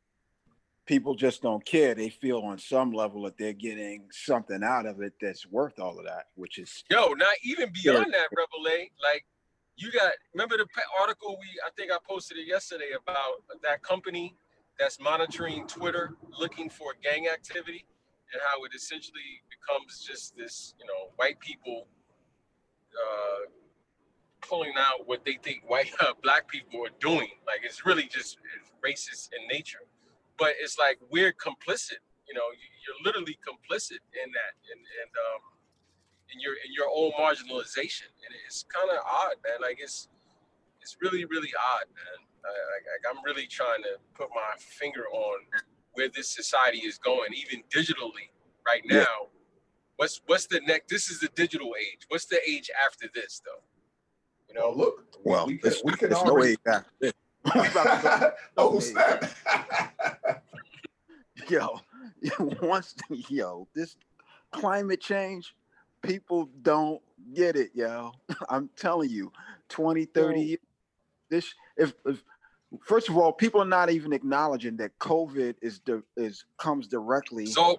[0.86, 1.96] people just don't care.
[1.96, 5.98] They feel on some level that they're getting something out of it that's worth all
[5.98, 8.92] of that, which is Yo, not even beyond that, Rebel A.
[9.02, 9.26] Like,
[9.78, 10.66] you got remember the
[11.00, 14.36] article we I think I posted it yesterday about that company
[14.80, 17.86] that's monitoring Twitter looking for gang activity
[18.34, 21.88] and how it essentially becomes just this, you know, white people
[22.92, 23.50] uh,
[24.42, 27.30] pulling out what they think white uh, black people are doing.
[27.46, 29.84] Like it's really just it's racist in nature.
[30.38, 32.04] But it's like we're complicit.
[32.28, 35.42] You know, you, you're literally complicit in that, and and um,
[36.34, 38.12] in your in your own marginalization.
[38.26, 39.62] And it's kind of odd, man.
[39.62, 40.10] Like it's
[40.82, 42.28] it's really really odd, man.
[42.46, 45.40] I, I, I'm really trying to put my finger on
[45.98, 48.30] where this society is going, even digitally
[48.66, 48.98] right now.
[48.98, 49.06] Yeah.
[49.96, 50.90] What's what's the next?
[50.90, 52.06] This is the digital age.
[52.08, 53.64] What's the age after this, though?
[54.48, 55.18] You know, oh, look.
[55.24, 56.52] Well, we can, it's, we can it's no already.
[56.52, 57.14] age after this.
[57.56, 59.26] We about to oh snap!
[61.50, 61.80] yo,
[62.62, 62.94] once
[63.30, 63.96] yo, this
[64.52, 65.56] climate change,
[66.02, 67.02] people don't
[67.34, 68.12] get it, yo.
[68.50, 69.32] I'm telling you,
[69.70, 70.60] 20, 30 years.
[71.30, 72.24] This if, if
[72.84, 77.46] first of all, people are not even acknowledging that COVID is the is comes directly
[77.46, 77.76] an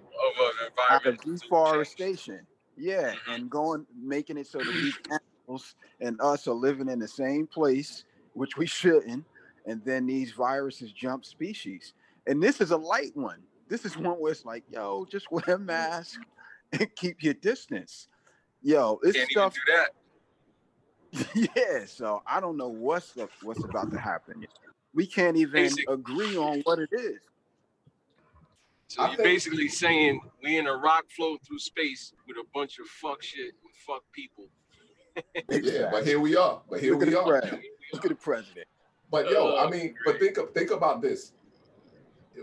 [0.89, 2.45] out of deforestation.
[2.77, 3.31] Yeah, mm-hmm.
[3.31, 7.45] and going making it so that these animals and us are living in the same
[7.45, 9.25] place, which we shouldn't,
[9.65, 11.93] and then these viruses jump species.
[12.27, 13.41] And this is a light one.
[13.67, 15.65] This is one where it's like, yo, just wear a mm-hmm.
[15.65, 16.21] mask
[16.71, 18.07] and keep your distance.
[18.61, 19.53] Yo, this Can't stuff.
[19.55, 19.89] even do that.
[21.55, 24.45] yeah, so I don't know what's up, what's about to happen.
[24.93, 27.19] We can't even Basic- agree on what it is.
[28.87, 32.43] So I you're think- basically saying we in a rock float through space with a
[32.53, 34.45] bunch of fuck shit and fuck people.
[35.49, 36.61] Yeah, but here we are.
[36.69, 37.25] But here Look at we the are.
[37.41, 37.63] president.
[37.93, 38.67] Look at the president.
[39.11, 41.33] But yo, Uh, I mean, but think of, think about this.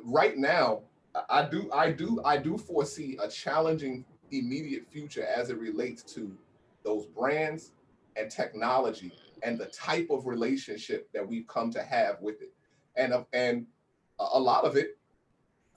[0.03, 0.83] Right now,
[1.15, 6.03] I- I do I do I do foresee a challenging immediate future as it relates
[6.15, 6.37] to
[6.83, 7.73] those brands
[8.17, 12.53] and technology and the type of relationship that we've come to have with it.
[12.97, 13.67] And uh, and
[14.19, 14.99] a lot of it,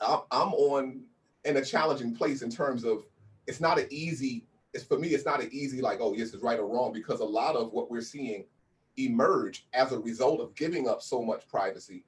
[0.01, 1.01] I'm, on
[1.43, 3.05] in a challenging place in terms of
[3.47, 4.45] it's not an easy.
[4.73, 7.19] It's for me, it's not an easy like oh yes, it's right or wrong because
[7.19, 8.45] a lot of what we're seeing
[8.97, 12.05] emerge as a result of giving up so much privacy,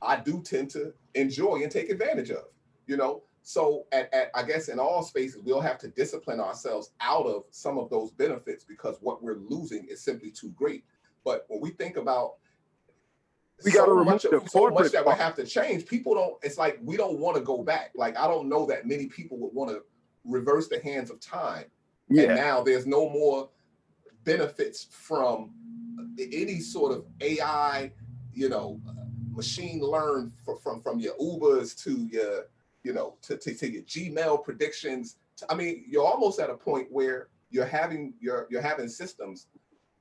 [0.00, 2.44] I do tend to enjoy and take advantage of.
[2.86, 6.90] You know, so at, at I guess in all spaces we'll have to discipline ourselves
[7.00, 10.84] out of some of those benefits because what we're losing is simply too great.
[11.24, 12.34] But when we think about
[13.64, 16.34] We so remove much, the of, so much that we have to change, people don't.
[16.42, 17.90] It's like we don't want to go back.
[17.96, 19.82] Like I don't know that many people would want to
[20.24, 21.64] reverse the hands of time
[22.08, 22.34] and Yeah.
[22.34, 23.48] now there's no more
[24.24, 25.50] benefits from
[26.18, 27.92] any sort of AI,
[28.34, 28.80] you know,
[29.34, 32.46] machine learn fr- from from your Ubers to your,
[32.84, 35.16] you know, to, to, to your Gmail predictions.
[35.48, 39.46] I mean, you're almost at a point where you're having you're you're having systems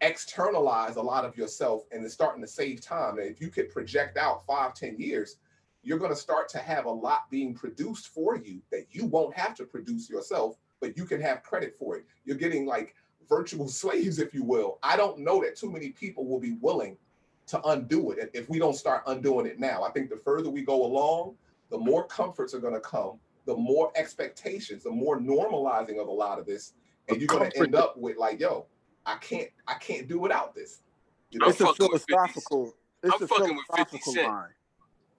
[0.01, 3.19] externalize a lot of yourself and it's starting to save time.
[3.19, 5.37] And if you could project out five, ten years,
[5.83, 9.35] you're going to start to have a lot being produced for you that you won't
[9.35, 12.05] have to produce yourself, but you can have credit for it.
[12.25, 12.95] You're getting like
[13.29, 14.79] virtual slaves, if you will.
[14.83, 16.97] I don't know that too many people will be willing
[17.47, 19.83] to undo it if we don't start undoing it now.
[19.83, 21.35] I think the further we go along,
[21.71, 26.11] the more comforts are going to come, the more expectations, the more normalizing of a
[26.11, 26.73] lot of this,
[27.07, 28.67] and you're going to end up with like, yo,
[29.05, 30.81] I can't, I can't do without this.
[31.31, 31.45] You know?
[31.45, 32.73] I'm It's a fucking with 50 philosophical.
[33.01, 34.27] It's I'm a fucking with 50 philosophical Cent.
[34.27, 34.49] line.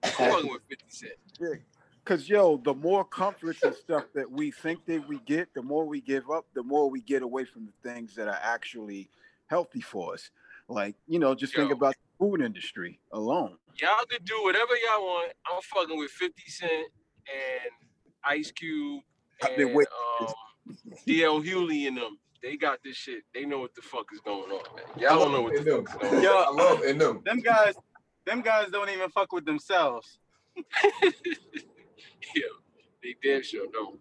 [0.03, 1.61] I'm fucking with 50 Cent.
[2.05, 5.85] Cause yo, the more comforts and stuff that we think that we get, the more
[5.85, 9.09] we give up, the more we get away from the things that are actually
[9.47, 10.29] healthy for us.
[10.69, 13.57] Like, you know, just think about the food industry alone.
[13.81, 15.33] Y'all can do whatever y'all want.
[15.51, 17.71] I'm fucking with 50 Cent and
[18.23, 19.01] Ice Cube
[19.43, 19.77] I've been and
[20.21, 20.33] um,
[21.07, 22.17] DL Hughley and them.
[22.41, 23.23] They got this shit.
[23.33, 24.85] They know what the fuck is going on, man.
[24.97, 25.85] Y'all don't know what the in them.
[25.85, 26.23] fuck is going on.
[26.23, 26.31] Yo.
[26.31, 27.21] I love in them.
[27.25, 27.73] Them guys,
[28.25, 30.19] them guys don't even fuck with themselves.
[32.35, 32.43] Yeah,
[33.03, 33.99] they damn sure don't.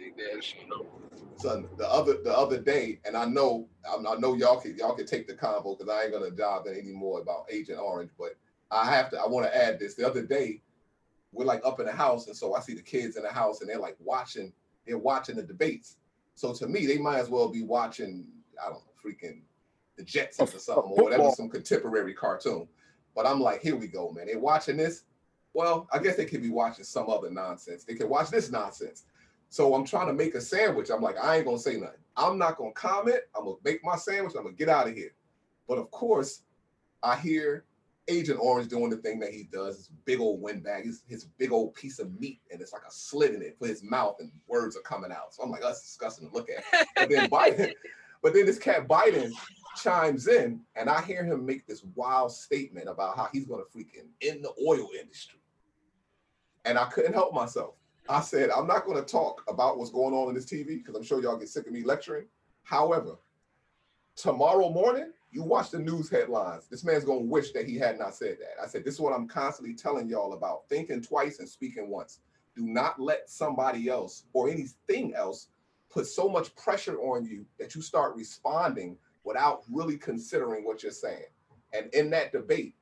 [0.00, 1.40] They damn sure don't.
[1.40, 4.94] son, the other the other day, and I know I, I know y'all can y'all
[4.94, 8.30] can take the convo because I ain't gonna dive in anymore about Agent Orange, but
[8.70, 9.20] I have to.
[9.20, 9.94] I want to add this.
[9.94, 10.62] The other day,
[11.32, 13.60] we're like up in the house, and so I see the kids in the house,
[13.60, 14.52] and they're like watching.
[14.86, 15.96] They're watching the debates.
[16.34, 18.26] So to me, they might as well be watching.
[18.58, 19.42] I don't know, freaking
[19.98, 21.34] the Jetsons or something, or whatever, football.
[21.34, 22.68] some contemporary cartoon.
[23.14, 24.26] But I'm like, here we go, man.
[24.26, 25.02] They're watching this.
[25.52, 27.84] Well, I guess they could be watching some other nonsense.
[27.84, 29.04] They could watch this nonsense.
[29.50, 30.90] So I'm trying to make a sandwich.
[30.90, 31.98] I'm like, I ain't gonna say nothing.
[32.16, 33.18] I'm not gonna comment.
[33.36, 34.34] I'm gonna make my sandwich.
[34.36, 35.12] I'm gonna get out of here.
[35.66, 36.42] But of course,
[37.02, 37.64] I hear
[38.06, 39.76] Agent Orange doing the thing that he does.
[39.76, 42.92] His big old windbag, his, his big old piece of meat, and it's like a
[42.92, 45.34] slit in it for his mouth, and words are coming out.
[45.34, 46.86] So I'm like, that's disgusting to look at.
[46.96, 47.72] But then Biden,
[48.22, 49.32] but then this cat Biden
[49.76, 54.06] chimes in, and I hear him make this wild statement about how he's gonna freaking
[54.22, 55.40] end the oil industry.
[56.64, 57.74] And I couldn't help myself.
[58.08, 60.94] I said, I'm not going to talk about what's going on in this TV because
[60.94, 62.26] I'm sure y'all get sick of me lecturing.
[62.62, 63.16] However,
[64.16, 66.66] tomorrow morning, you watch the news headlines.
[66.68, 68.62] This man's gonna wish that he had not said that.
[68.62, 72.20] I said, this is what I'm constantly telling y'all about: thinking twice and speaking once.
[72.56, 75.48] Do not let somebody else or anything else
[75.88, 80.92] put so much pressure on you that you start responding without really considering what you're
[80.92, 81.26] saying.
[81.72, 82.74] And in that debate,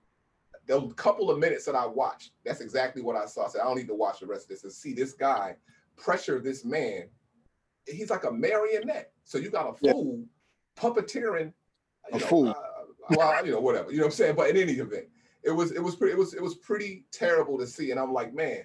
[0.69, 3.47] the couple of minutes that I watched, that's exactly what I saw.
[3.47, 5.57] I said, I don't need to watch the rest of this and see this guy
[5.97, 7.09] pressure this man.
[7.87, 9.13] He's like a marionette.
[9.25, 9.93] So you got a Yeah.
[9.93, 10.25] fool
[10.77, 11.53] puppeteering.
[12.13, 12.49] A you know, fool.
[12.51, 12.55] uh,
[13.11, 13.91] well, you know, whatever.
[13.91, 14.37] You know what I'm saying?
[14.37, 15.07] But in any event,
[15.43, 17.91] it was it was pretty it was it was pretty terrible to see.
[17.91, 18.65] And I'm like, man,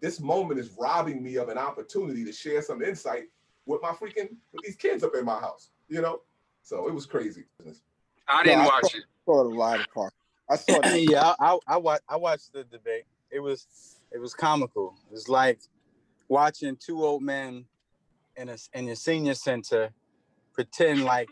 [0.00, 3.24] this moment is robbing me of an opportunity to share some insight
[3.66, 5.70] with my freaking with these kids up in my house.
[5.88, 6.22] You know?
[6.62, 7.44] So it was crazy.
[8.28, 9.04] I didn't Yeah, I watch saw- it.
[9.26, 10.12] saw the latter part.
[10.50, 11.00] I saw that.
[11.00, 13.04] yeah, I, I, I watched I watched the debate.
[13.30, 13.66] It was
[14.12, 14.96] it was comical.
[15.08, 15.60] It was like
[16.28, 17.66] watching two old men
[18.36, 19.90] in a in a senior center
[20.52, 21.28] pretend like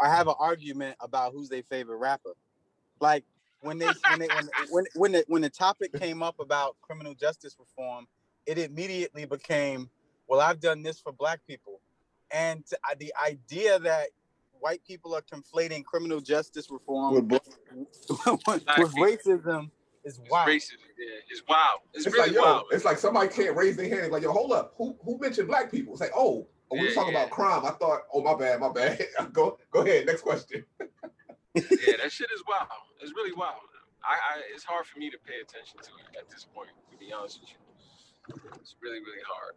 [0.00, 2.34] I have an argument about who's their favorite rapper.
[3.00, 3.24] Like
[3.60, 7.14] when they when they when when when the, when the topic came up about criminal
[7.14, 8.06] justice reform,
[8.46, 9.88] it immediately became,
[10.28, 11.80] well, I've done this for black people,
[12.30, 12.64] and
[12.98, 14.08] the idea that
[14.62, 17.24] white people are conflating criminal justice reform With
[18.46, 19.70] with, with racism
[20.04, 20.48] is wild.
[20.48, 21.80] Racism, yeah, it's wild.
[21.92, 22.64] It's, It's really like yo, wild.
[22.70, 24.00] it's like somebody can't raise their hand.
[24.02, 25.92] It's like yo, hold up, who who mentioned black people?
[25.92, 27.24] It's like oh, oh we were talking yeah.
[27.24, 27.66] about crime.
[27.66, 29.04] I thought, oh my bad, my bad.
[29.32, 30.64] go go ahead, next question.
[31.54, 32.68] yeah, that shit is wild.
[33.00, 33.58] It's really wild.
[34.04, 36.96] I, I it's hard for me to pay attention to it at this point, to
[36.96, 37.56] be honest with you.
[38.60, 39.54] It's really, really hard.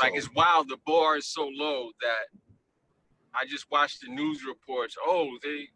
[0.00, 0.68] Like So- it's wild.
[0.68, 2.30] The bar is so low that
[3.40, 4.96] I just watched the news reports.
[5.04, 5.68] Oh, they,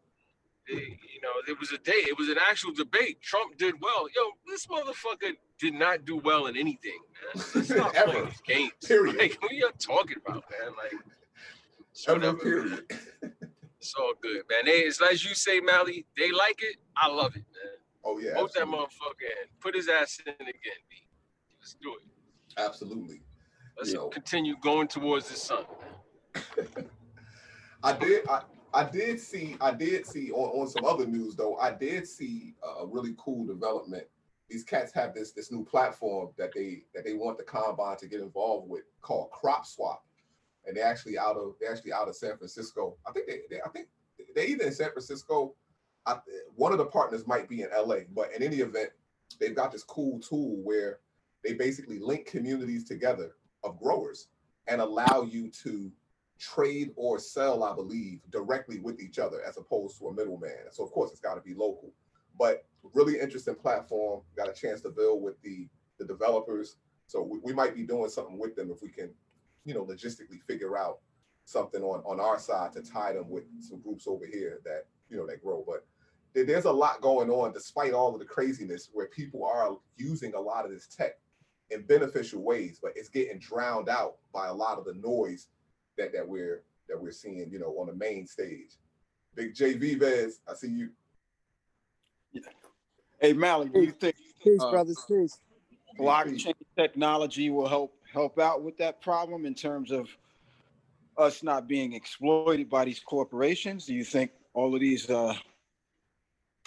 [0.68, 1.92] they, you know, there was a day.
[2.09, 3.21] It was an actual debate.
[3.23, 4.07] Trump did well.
[4.14, 6.99] Yo, this motherfucker did not do well in anything.
[7.35, 7.44] Man.
[7.55, 8.11] Let's stop Ever.
[8.12, 8.73] playing these games.
[8.87, 9.16] Period.
[9.16, 10.73] Like, what are you talking about, man?
[10.77, 10.92] Like,
[11.90, 12.38] it's Ever, whatever.
[12.38, 12.85] period.
[13.81, 14.64] It's all good, man.
[14.66, 16.77] They, as as you say, Mally, they like it.
[16.97, 17.73] I love it, man.
[18.05, 19.49] Oh yeah, Vote that motherfucker in.
[19.61, 20.97] Put his ass in again, B.
[21.61, 22.61] Let's do it.
[22.61, 23.23] absolutely.
[23.77, 24.09] Let's Yo.
[24.09, 25.64] continue going towards the sun.
[27.83, 28.29] I did.
[28.29, 28.43] I,
[28.75, 29.57] I did see.
[29.61, 31.57] I did see on, on some other news though.
[31.57, 34.05] I did see a really cool development.
[34.49, 38.09] These cats have this this new platform that they that they want the combine to
[38.09, 40.05] get involved with called Crop Swap,
[40.67, 42.97] and they actually out of they actually out of San Francisco.
[43.07, 43.88] I think they, they I think
[44.35, 45.55] they either in San Francisco.
[46.07, 46.17] I,
[46.55, 48.91] one of the partners might be in LA, but in any event,
[49.38, 51.01] they've got this cool tool where
[51.45, 54.29] they basically link communities together of growers
[54.67, 55.91] and allow you to
[56.38, 60.70] trade or sell, I believe, directly with each other as opposed to a middleman.
[60.70, 61.92] So of course it's got to be local.
[62.38, 64.22] But really interesting platform.
[64.37, 66.77] Got a chance to build with the the developers.
[67.09, 69.11] So we, we might be doing something with them if we can,
[69.64, 71.01] you know, logistically figure out
[71.44, 75.16] something on on our side to tie them with some groups over here that you
[75.16, 75.64] know that grow.
[75.66, 75.85] But
[76.35, 80.35] there- there's a lot going on despite all of the craziness where people are using
[80.35, 81.18] a lot of this tech
[81.70, 85.48] in beneficial ways, but it's getting drowned out by a lot of the noise
[85.99, 88.79] that that we're that we're seeing, you know, on the main stage.
[89.35, 90.91] Big J Vivez, I see you.
[93.21, 95.05] Hey, Mally, do you think Peace, Uh, brothers.
[95.07, 95.39] Peace.
[95.99, 100.09] blockchain technology will help help out with that problem in terms of
[101.19, 103.87] us not being exploited by these corporations?
[103.87, 105.35] Do you think all of these, uh,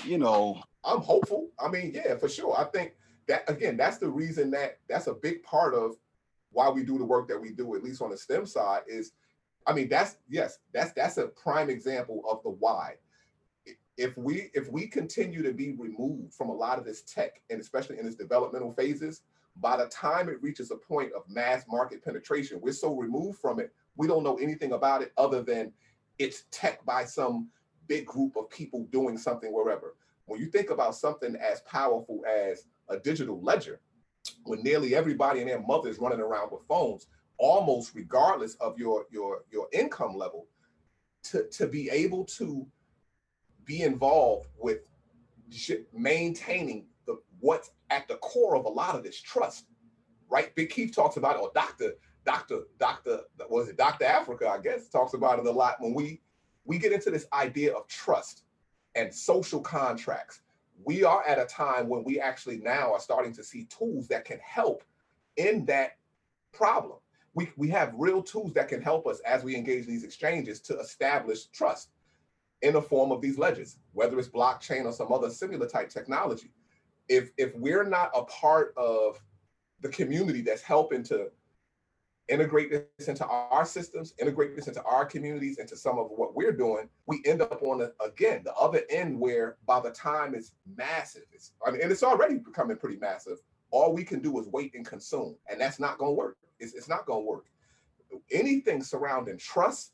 [0.04, 1.50] you know, I'm hopeful.
[1.60, 2.58] I mean, yeah, for sure.
[2.58, 2.94] I think
[3.28, 5.96] that again, that's the reason that that's a big part of
[6.52, 9.14] why we do the work that we do, at least on the STEM side, is
[9.68, 12.96] I mean, that's yes, that's that's a prime example of the why.
[13.98, 17.60] If we if we continue to be removed from a lot of this tech, and
[17.62, 19.22] especially in its developmental phases,
[19.58, 23.60] by the time it reaches a point of mass market penetration, we're so removed from
[23.60, 25.72] it, we don't know anything about it other than
[26.18, 27.50] it's tech by some
[27.88, 29.96] big group of people doing something wherever.
[30.26, 33.82] When you think about something as powerful as a digital ledger,
[34.44, 37.08] when nearly everybody and their mother is running around with phones,
[37.38, 40.48] almost regardless of your your your income level,
[41.24, 42.66] to to be able to
[43.66, 44.80] be involved with
[45.94, 49.66] maintaining the what's at the core of a lot of this trust,
[50.30, 50.54] right?
[50.56, 51.94] Big Keith talks about it, or Doctor
[52.26, 54.48] Doctor Doctor was it Doctor Africa?
[54.48, 56.22] I guess talks about it a lot when we
[56.66, 58.44] we get into this idea of trust
[58.96, 60.42] and social contracts.
[60.86, 64.26] We are at a time when we actually now are starting to see tools that
[64.26, 64.84] can help
[65.38, 65.98] in that
[66.52, 66.98] problem.
[67.34, 70.80] We, we have real tools that can help us as we engage these exchanges to
[70.80, 71.90] establish trust
[72.62, 76.52] in the form of these ledgers, whether it's blockchain or some other similar type technology.
[77.08, 79.20] If if we're not a part of
[79.82, 81.32] the community that's helping to
[82.32, 86.54] integrate this into our systems, integrate this into our communities, into some of what we're
[86.54, 91.24] doing, we end up on again the other end where by the time it's massive,
[91.34, 93.38] it's I mean, and it's already becoming pretty massive.
[93.70, 96.38] All we can do is wait and consume, and that's not going to work.
[96.60, 97.46] It's, it's not going to work.
[98.32, 99.94] Anything surrounding trust,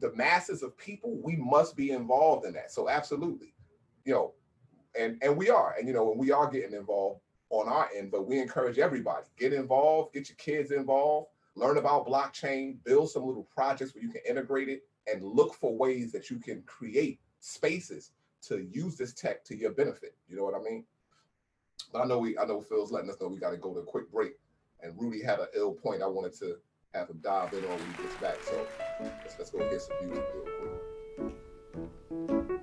[0.00, 2.70] the masses of people, we must be involved in that.
[2.70, 3.54] So absolutely,
[4.04, 4.34] you know,
[4.98, 7.20] and and we are, and you know, and we are getting involved
[7.50, 11.26] on our end, but we encourage everybody get involved, get your kids involved,
[11.56, 15.76] learn about blockchain, build some little projects where you can integrate it, and look for
[15.76, 20.14] ways that you can create spaces to use this tech to your benefit.
[20.28, 20.84] You know what I mean?
[21.92, 23.80] But I know we, I know Phil's letting us know we got to go to
[23.80, 24.32] a quick break,
[24.82, 26.56] and Rudy had an ill point I wanted to
[26.94, 28.36] have him dive in on when he gets back.
[28.42, 28.66] So
[29.00, 30.44] let's, let's go get some music real
[32.50, 32.60] quick.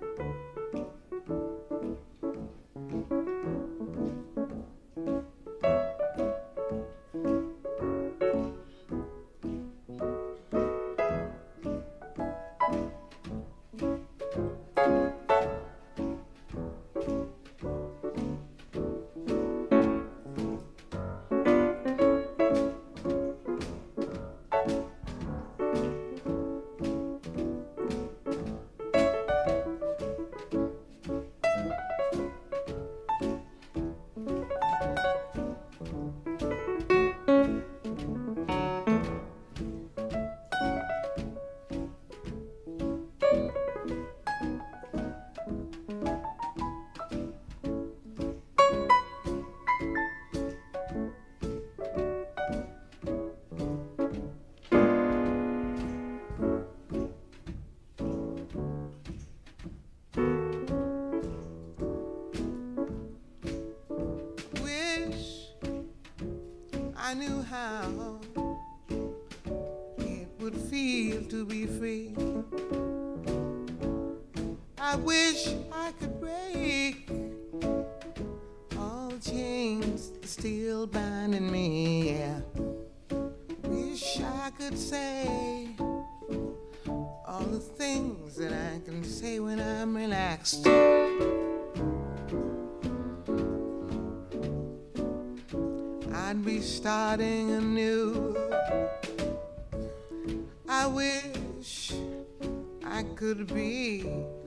[103.37, 104.03] Could be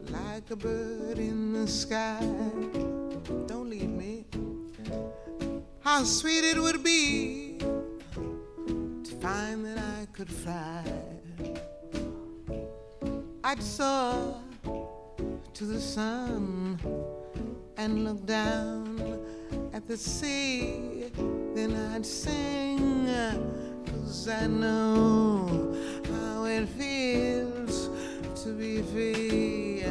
[0.08, 2.18] like a bird in the sky.
[3.46, 4.24] Don't leave me.
[5.78, 10.82] How sweet it would be to find that I could fly.
[13.44, 14.34] I'd soar
[15.54, 16.76] to the sun
[17.76, 19.20] and look down
[19.72, 21.12] at the sea.
[21.54, 23.06] Then I'd sing,
[23.86, 25.76] cause I know
[26.12, 27.49] how it feels
[28.44, 29.82] to be free.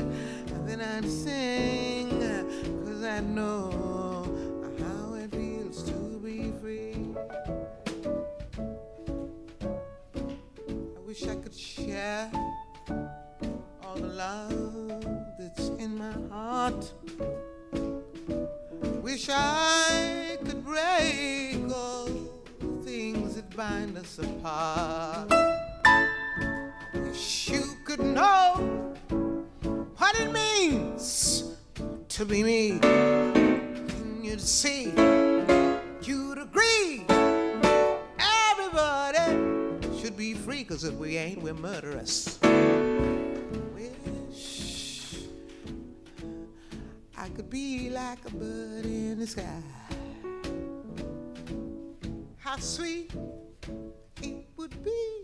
[0.66, 2.10] Then I'd sing,
[2.84, 4.26] cause I know
[4.80, 6.96] how it feels to be free.
[10.58, 12.32] I wish I could share
[13.84, 15.06] all the love
[15.38, 16.92] that's in my heart.
[19.04, 22.10] Wish I could break all
[22.60, 25.49] the things that bind us apart.
[28.00, 28.96] Could know
[29.98, 31.44] what it means
[32.08, 32.80] to be me.
[32.82, 34.94] And you'd see,
[36.02, 37.06] you'd agree.
[38.18, 42.40] Everybody should be free, cause if we ain't, we're murderous.
[43.76, 45.18] Wish
[47.18, 49.62] I could be like a bird in the sky.
[52.38, 53.12] How sweet
[54.22, 55.24] it would be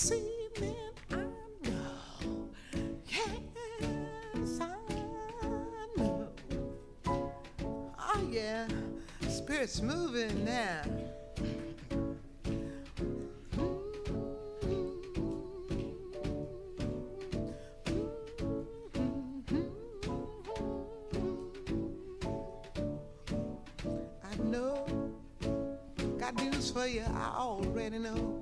[0.00, 0.12] Oh,
[9.28, 10.82] spirit's moving now.
[24.22, 24.86] I know,
[26.18, 27.02] got news for you.
[27.02, 28.37] I already know.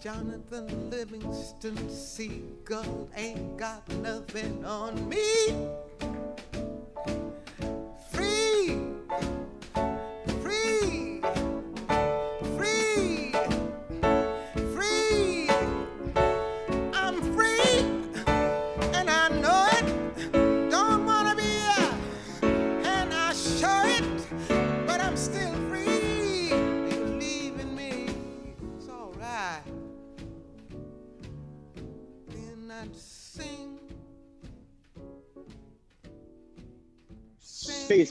[0.00, 5.18] Jonathan Livingston Seagull ain't got nothing on me.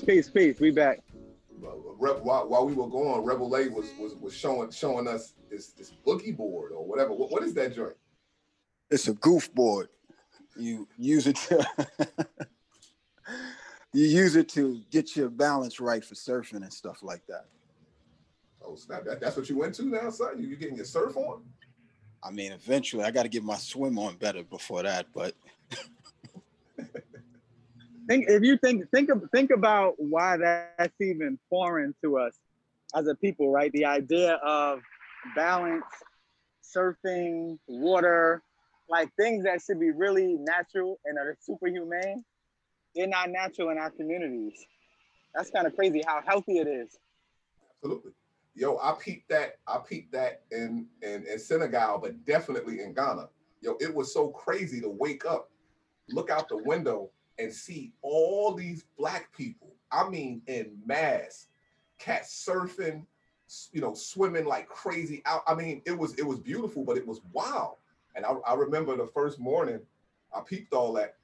[0.01, 0.59] Peace, peace, peace.
[0.59, 0.99] We back.
[1.99, 5.91] While, while we were going, Rebel A was was was showing showing us this this
[6.05, 7.13] boogie board or whatever.
[7.13, 7.95] What, what is that joint?
[8.89, 9.89] It's a goof board.
[10.55, 11.67] You use it to
[13.93, 17.45] you use it to get your balance right for surfing and stuff like that.
[18.63, 19.03] Oh snap!
[19.05, 20.39] That, that's what you went to now, son.
[20.39, 21.43] You you getting your surf on?
[22.23, 25.35] I mean, eventually I got to get my swim on better before that, but
[28.09, 32.33] Think if you think think of think about why that's even foreign to us
[32.95, 33.71] as a people, right?
[33.71, 34.79] The idea of
[35.35, 35.85] balance,
[36.63, 38.41] surfing, water,
[38.89, 42.25] like things that should be really natural and are super humane,
[42.95, 44.53] they're not natural in our communities.
[45.35, 46.97] That's kind of crazy how healthy it is.
[47.75, 48.13] Absolutely.
[48.55, 49.59] Yo, I peeped that.
[49.67, 53.29] I peeped that in, in in Senegal, but definitely in Ghana.
[53.61, 55.51] Yo, it was so crazy to wake up,
[56.09, 59.75] look out the window, and see all these black people.
[59.91, 61.47] I mean, in mass,
[61.97, 63.05] cats surfing,
[63.71, 65.41] you know, swimming like crazy out.
[65.47, 67.77] I mean, it was it was beautiful, but it was wild.
[68.15, 69.79] And I, I remember the first morning,
[70.35, 71.15] I peeped all that,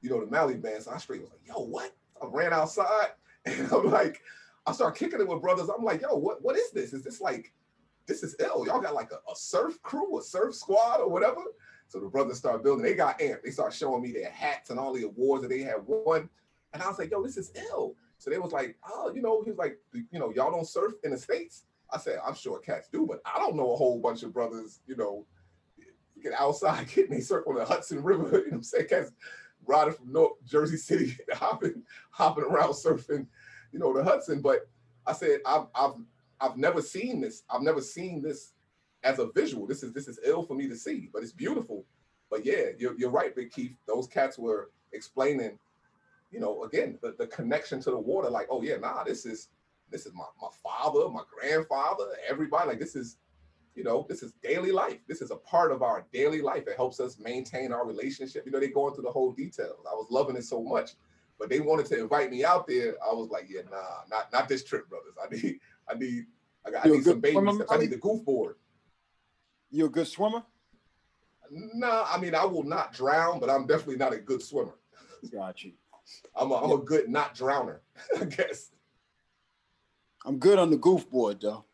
[0.00, 0.82] you know, the Mali band.
[0.82, 1.94] So I straight was like, yo, what?
[2.22, 3.08] I ran outside
[3.44, 4.20] and I'm like,
[4.66, 5.68] I start kicking it with brothers.
[5.68, 6.92] I'm like, yo, what what is this?
[6.92, 7.52] Is this like,
[8.06, 8.64] this is ill?
[8.66, 11.40] Y'all got like a, a surf crew, a surf squad, or whatever.
[11.88, 12.84] So the brothers start building.
[12.84, 13.42] They got amped.
[13.42, 16.28] They start showing me their hats and all the awards that they had won.
[16.72, 17.94] And I was like, yo, this is ill.
[18.18, 20.94] So they was like, oh, you know, he was like, you know, y'all don't surf
[21.04, 21.64] in the states.
[21.90, 24.80] I said, I'm sure cats do, but I don't know a whole bunch of brothers,
[24.86, 25.26] you know,
[26.22, 28.24] get outside, getting they circle in the Hudson River.
[28.24, 28.88] You know what I'm saying?
[28.88, 29.12] Cats
[29.66, 33.26] riding from North Jersey City, hopping, hopping around surfing,
[33.72, 34.40] you know, the Hudson.
[34.40, 34.68] But
[35.06, 35.94] I said, I've I've
[36.40, 37.42] I've never seen this.
[37.48, 38.53] I've never seen this
[39.04, 39.66] as a visual.
[39.66, 41.84] This is this is ill for me to see, but it's beautiful.
[42.30, 43.76] But yeah, you're, you're right, Big Keith.
[43.86, 45.58] Those cats were explaining,
[46.32, 48.28] you know, again, the, the connection to the water.
[48.30, 49.48] Like, oh yeah, nah, this is
[49.90, 52.68] this is my, my father, my grandfather, everybody.
[52.70, 53.18] Like this is,
[53.76, 54.98] you know, this is daily life.
[55.06, 56.64] This is a part of our daily life.
[56.66, 58.44] It helps us maintain our relationship.
[58.46, 59.86] You know, they go into the whole details.
[59.88, 60.92] I was loving it so much.
[61.38, 62.94] But they wanted to invite me out there.
[63.04, 65.14] I was like, yeah, nah, not not this trip, brothers.
[65.22, 66.26] I need, I need,
[66.64, 67.36] I, got, I need some baby.
[67.68, 68.54] I need the goof board.
[69.74, 70.42] You a good swimmer?
[71.50, 74.74] Nah, I mean, I will not drown, but I'm definitely not a good swimmer.
[75.32, 75.72] Got you.
[76.36, 77.78] I'm a, I'm a good not drowner,
[78.20, 78.70] I guess.
[80.24, 81.64] I'm good on the goof board though.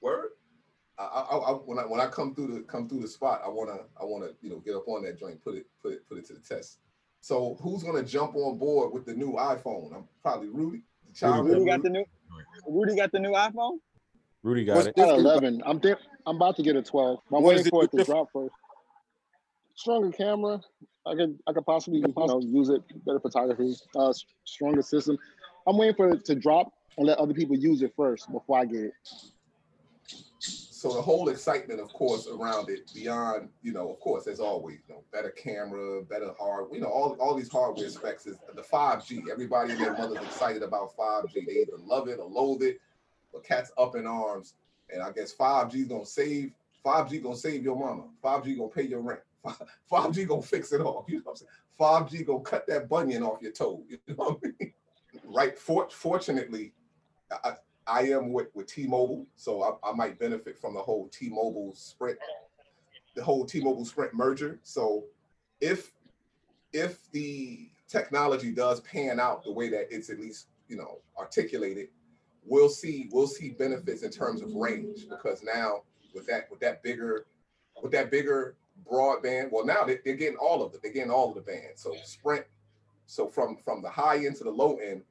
[0.00, 0.30] Word.
[0.98, 3.48] I, I, I when I when I come through the come through the spot, I
[3.48, 6.18] wanna I wanna you know get up on that joint, put it put it put
[6.18, 6.78] it to the test.
[7.20, 9.94] So who's gonna jump on board with the new iPhone?
[9.94, 10.82] I'm probably Rudy.
[11.06, 12.04] The child Rudy got the new
[12.66, 13.78] Rudy got the new iPhone.
[14.48, 14.94] Rudy got What's it.
[14.96, 15.62] I got 11.
[15.66, 15.94] I'm di-
[16.26, 17.18] I'm about to get a 12.
[17.18, 18.54] I'm What waiting for it to drop first.
[19.74, 20.60] Stronger camera.
[21.06, 23.74] I could I could possibly you know use it better photography.
[23.94, 24.12] Uh,
[24.44, 25.18] stronger system.
[25.66, 28.64] I'm waiting for it to drop and let other people use it first before I
[28.64, 28.92] get it.
[30.40, 34.78] so the whole excitement, of course, around it, beyond, you know, of course, as always,
[34.88, 38.62] you know, better camera, better hard, you know, all, all these hardware specs is the
[38.62, 39.24] 5G.
[39.30, 41.46] Everybody and their mother's excited about 5G.
[41.46, 42.80] They either love it or loathe it,
[43.32, 44.54] but cats up in arms.
[44.92, 46.52] And I guess 5G is gonna save
[46.84, 48.04] 5G gonna save your mama.
[48.24, 49.20] 5G gonna pay your rent.
[49.92, 51.04] 5G gonna fix it all.
[51.08, 51.50] You know what I'm saying?
[51.78, 53.82] 5G gonna cut that bunion off your toe.
[53.88, 54.72] You know what I mean?
[55.24, 55.58] Right.
[55.58, 56.72] For, fortunately,
[57.44, 57.54] I,
[57.86, 62.18] I am with, with T-Mobile, so I, I might benefit from the whole T-Mobile Sprint,
[63.14, 64.60] the whole T-Mobile Sprint merger.
[64.62, 65.04] So
[65.60, 65.92] if
[66.72, 71.88] if the technology does pan out the way that it's at least you know articulated,
[72.48, 75.82] we'll see we'll see benefits in terms of range because now
[76.14, 77.26] with that with that bigger
[77.82, 78.56] with that bigger
[78.90, 80.82] broadband, well now they, they're getting all of it.
[80.82, 81.74] They're getting all of the band.
[81.76, 82.44] So Sprint,
[83.06, 85.02] so from from the high end to the low end,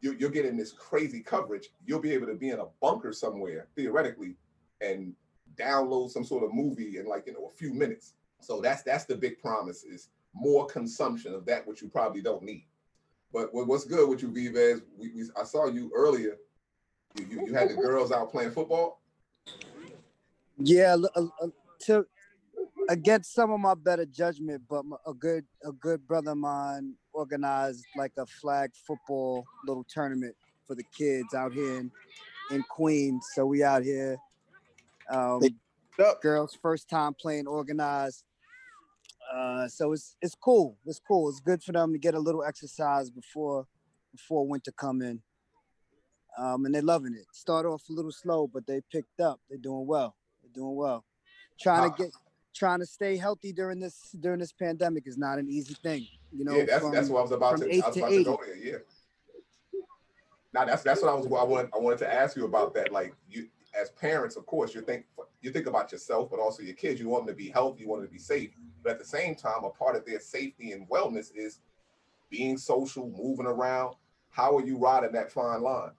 [0.00, 1.68] you, you're getting this crazy coverage.
[1.86, 4.36] You'll be able to be in a bunker somewhere theoretically
[4.80, 5.14] and
[5.56, 8.14] download some sort of movie in like you know a few minutes.
[8.40, 12.42] So that's that's the big promise is more consumption of that which you probably don't
[12.42, 12.66] need.
[13.32, 14.82] But what's good with you, Vives?
[14.98, 16.36] We, we I saw you earlier.
[17.16, 19.00] You, you, you had the girls out playing football.
[20.58, 21.46] Yeah, uh, uh,
[21.86, 22.06] to
[22.88, 26.94] against some of my better judgment, but m- a good a good brother of mine
[27.12, 30.34] organized like a flag football little tournament
[30.66, 31.90] for the kids out here in,
[32.50, 33.26] in Queens.
[33.34, 34.16] So we out here,
[35.10, 35.40] um,
[36.22, 38.24] girls first time playing organized.
[39.32, 40.76] Uh, so it's it's cool.
[40.86, 41.28] It's cool.
[41.28, 43.66] It's good for them to get a little exercise before
[44.14, 45.20] before winter come in.
[46.38, 47.26] Um, and they're loving it.
[47.32, 49.40] Start off a little slow, but they picked up.
[49.48, 50.16] They're doing well.
[50.42, 51.04] They're doing well.
[51.60, 52.12] Trying to get
[52.54, 56.06] trying to stay healthy during this during this pandemic is not an easy thing.
[56.32, 57.64] You know, yeah, that's from, that's what I was about to.
[57.64, 58.56] I was to about to go there.
[58.56, 58.78] Yeah.
[60.54, 62.92] Now that's that's what I was I wanted I wanted to ask you about that.
[62.92, 65.06] Like you as parents, of course, you think
[65.40, 67.00] you think about yourself, but also your kids.
[67.00, 68.50] You want them to be healthy, you want them to be safe.
[68.82, 71.60] But at the same time, a part of their safety and wellness is
[72.30, 73.94] being social, moving around.
[74.30, 75.90] How are you riding that fine line?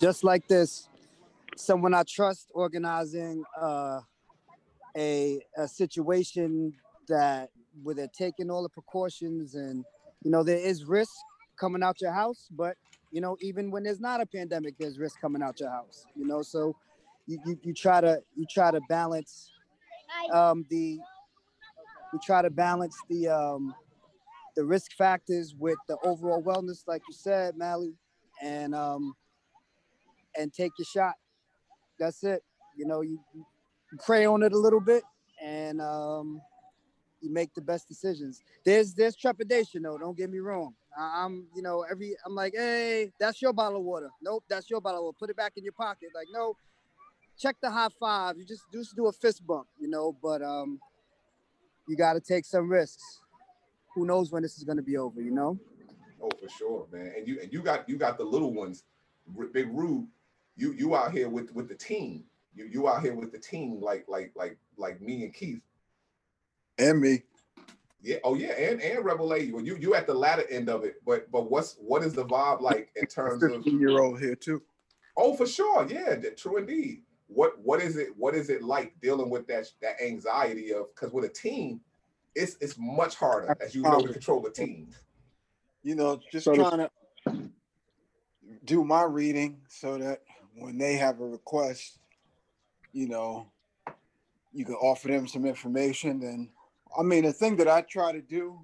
[0.00, 0.88] Just like this
[1.56, 4.00] someone i trust organizing uh,
[4.96, 6.72] a, a situation
[7.08, 7.50] that
[7.82, 9.84] where they're taking all the precautions and
[10.22, 11.12] you know there is risk
[11.58, 12.76] coming out your house but
[13.12, 16.26] you know even when there's not a pandemic there's risk coming out your house you
[16.26, 16.42] know?
[16.42, 16.74] So
[17.26, 19.52] you, you, you try to you try to balance
[20.32, 20.98] um, the
[22.12, 23.74] we try to balance the um,
[24.56, 27.94] the risk factors with the overall wellness like you said Mally
[28.42, 29.14] and um,
[30.36, 31.14] and take your shot.
[31.98, 32.42] That's it.
[32.76, 33.44] You know, you, you
[34.04, 35.02] pray on it a little bit
[35.42, 36.40] and um,
[37.20, 38.42] you make the best decisions.
[38.64, 39.98] There's there's trepidation though.
[39.98, 40.74] Don't get me wrong.
[40.98, 44.10] I, I'm you know every I'm like, hey, that's your bottle of water.
[44.22, 45.16] Nope, that's your bottle of water.
[45.18, 46.10] Put it back in your pocket.
[46.14, 46.56] Like no,
[47.38, 48.36] check the high five.
[48.38, 49.66] You just just do a fist bump.
[49.78, 50.78] You know, but um,
[51.88, 53.20] you got to take some risks.
[53.94, 55.20] Who knows when this is gonna be over?
[55.20, 55.58] You know.
[56.22, 57.14] Oh, for sure, man.
[57.16, 58.84] And you and you got you got the little ones,
[59.52, 60.06] Big Rude.
[60.56, 62.24] You you out here with with the team.
[62.54, 65.62] You you out here with the team like like like like me and Keith.
[66.78, 67.22] And me.
[68.02, 68.16] Yeah.
[68.24, 68.52] Oh yeah.
[68.52, 69.50] And and Rebel A.
[69.50, 70.96] Well, you you at the latter end of it.
[71.06, 73.52] But but what's what is the vibe like in terms of?
[73.52, 74.62] Fifteen year old here too.
[75.16, 75.86] Oh, for sure.
[75.88, 76.16] Yeah.
[76.16, 77.02] th- True indeed.
[77.28, 78.08] What what is it?
[78.16, 80.86] What is it like dealing with that that anxiety of?
[80.94, 81.80] Because with a team,
[82.34, 84.88] it's it's much harder as you know to control a team.
[85.82, 86.90] You know, just So trying to
[88.64, 90.22] do my reading so that
[90.60, 91.98] when they have a request,
[92.92, 93.50] you know,
[94.52, 96.22] you can offer them some information.
[96.22, 96.48] And
[96.98, 98.60] I mean, the thing that I try to do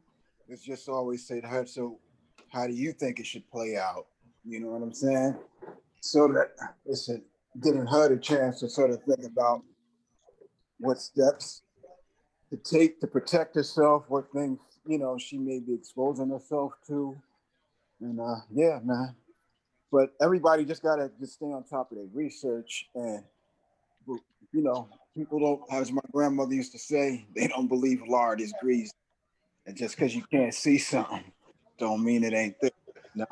[0.49, 1.99] is just always say to her, so
[2.53, 4.07] how do you think it should play out?
[4.45, 5.37] You know what I'm saying?
[6.01, 6.51] So that
[6.85, 7.19] it's a,
[7.63, 9.63] giving her the chance to sort of think about
[10.79, 11.63] what steps
[12.51, 17.17] to take to protect herself, what things, you know, she may be exposing herself to.
[18.01, 19.17] And uh yeah, man.
[19.97, 23.25] But everybody just gotta just stay on top of their research and
[24.07, 28.53] you know, people don't as my grandmother used to say, they don't believe lard is
[28.61, 28.95] greased.
[29.65, 31.25] And just because you can't see something,
[31.79, 32.73] don't mean it ain't there.
[33.15, 33.25] No.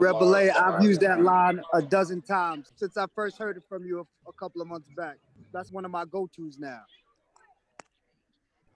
[0.00, 3.84] Rebel A, I've used that line a dozen times since I first heard it from
[3.84, 5.18] you a, a couple of months back.
[5.52, 6.80] That's one of my go-tos now.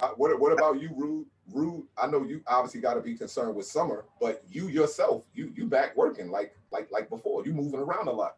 [0.00, 1.26] Uh, what what about you, Rude?
[1.52, 5.52] Rude, I know you obviously got to be concerned with summer, but you yourself, you
[5.54, 7.44] you back working like like like before.
[7.44, 8.36] You moving around a lot.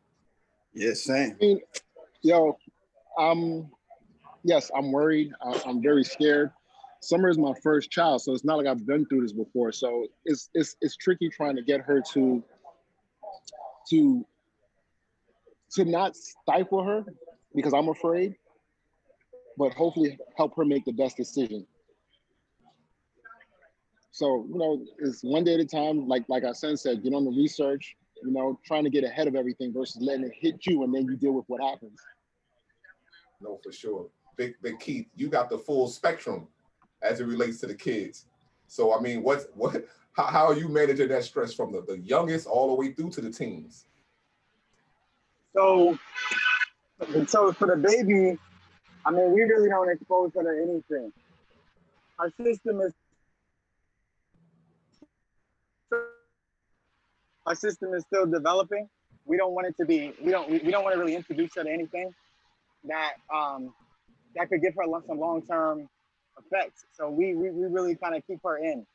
[0.75, 1.37] Yes, same.
[1.41, 1.61] I mean,
[2.23, 2.57] yo,
[3.19, 3.71] um,
[4.43, 5.33] yes, I'm worried.
[5.45, 6.51] I, I'm very scared.
[7.01, 9.73] Summer is my first child, so it's not like I've been through this before.
[9.73, 12.43] So it's it's it's tricky trying to get her to
[13.91, 14.27] to
[15.75, 17.05] to not stifle her
[17.55, 18.37] because I'm afraid,
[19.57, 21.67] but hopefully help her make the best decision.
[24.11, 26.07] So you know, it's one day at a time.
[26.07, 27.97] Like like our son said, get on the research.
[28.23, 31.07] You know, trying to get ahead of everything versus letting it hit you and then
[31.07, 31.99] you deal with what happens.
[33.41, 34.07] No, for sure.
[34.37, 36.47] Big Big Keith, you got the full spectrum
[37.03, 38.27] as it relates to the kids.
[38.69, 39.85] So I mean, what's what?
[40.13, 43.11] How, how are you managing that stress from the, the youngest all the way through
[43.11, 43.87] to the teens?
[45.55, 45.99] So,
[47.27, 48.39] so for the baby,
[49.05, 51.13] I mean, we really don't expose her to anything.
[52.19, 52.93] Our system is
[57.47, 58.89] our system is still developing.
[59.25, 60.13] We don't want it to be.
[60.23, 60.49] We don't.
[60.49, 62.15] We, we don't want to really introduce her to anything
[62.85, 63.73] that um
[64.35, 65.89] that could give her some long term
[66.39, 66.85] effects.
[66.93, 68.87] So we we, we really kind of keep her in.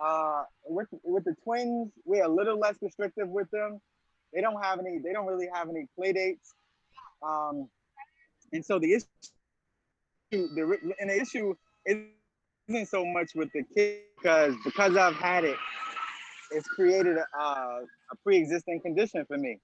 [0.00, 3.80] Uh, with with the twins, we're a little less restrictive with them.
[4.32, 4.98] They don't have any.
[4.98, 6.54] They don't really have any play dates.
[7.22, 7.68] Um,
[8.52, 9.06] and so the issue,
[10.30, 11.54] the and the issue
[11.86, 15.56] isn't so much with the kid because because I've had it,
[16.50, 19.58] it's created a, a pre-existing condition for me.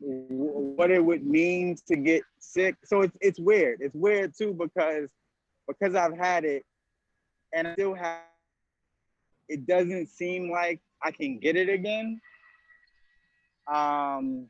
[0.00, 2.76] What it would mean to get sick.
[2.84, 3.78] So it's it's weird.
[3.80, 5.10] It's weird too because
[5.68, 6.64] because I've had it
[7.52, 8.20] and I still have
[9.48, 12.20] it doesn't seem like I can get it again.
[13.72, 14.48] Um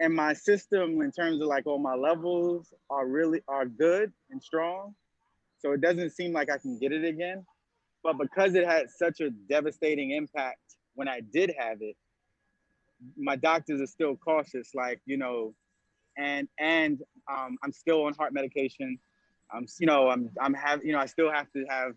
[0.00, 4.42] and my system in terms of like all my levels are really are good and
[4.42, 4.94] strong.
[5.58, 7.44] So it doesn't seem like I can get it again.
[8.04, 10.60] But because it had such a devastating impact
[10.94, 11.96] when I did have it,
[13.16, 15.54] my doctors are still cautious, like, you know,
[16.16, 18.98] and and um, I'm still on heart medication.
[19.52, 21.92] I'm, you know, I'm I'm have, you know, I still have to have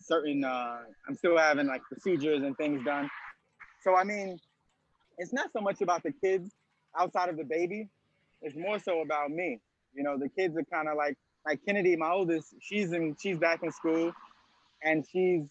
[0.00, 0.44] certain.
[0.44, 0.78] Uh,
[1.08, 3.08] I'm still having like procedures and things done.
[3.82, 4.38] So I mean,
[5.18, 6.52] it's not so much about the kids
[6.98, 7.88] outside of the baby.
[8.42, 9.60] It's more so about me.
[9.94, 11.16] You know, the kids are kind of like
[11.46, 12.54] like Kennedy, my oldest.
[12.60, 13.16] She's in.
[13.20, 14.12] She's back in school,
[14.82, 15.42] and she's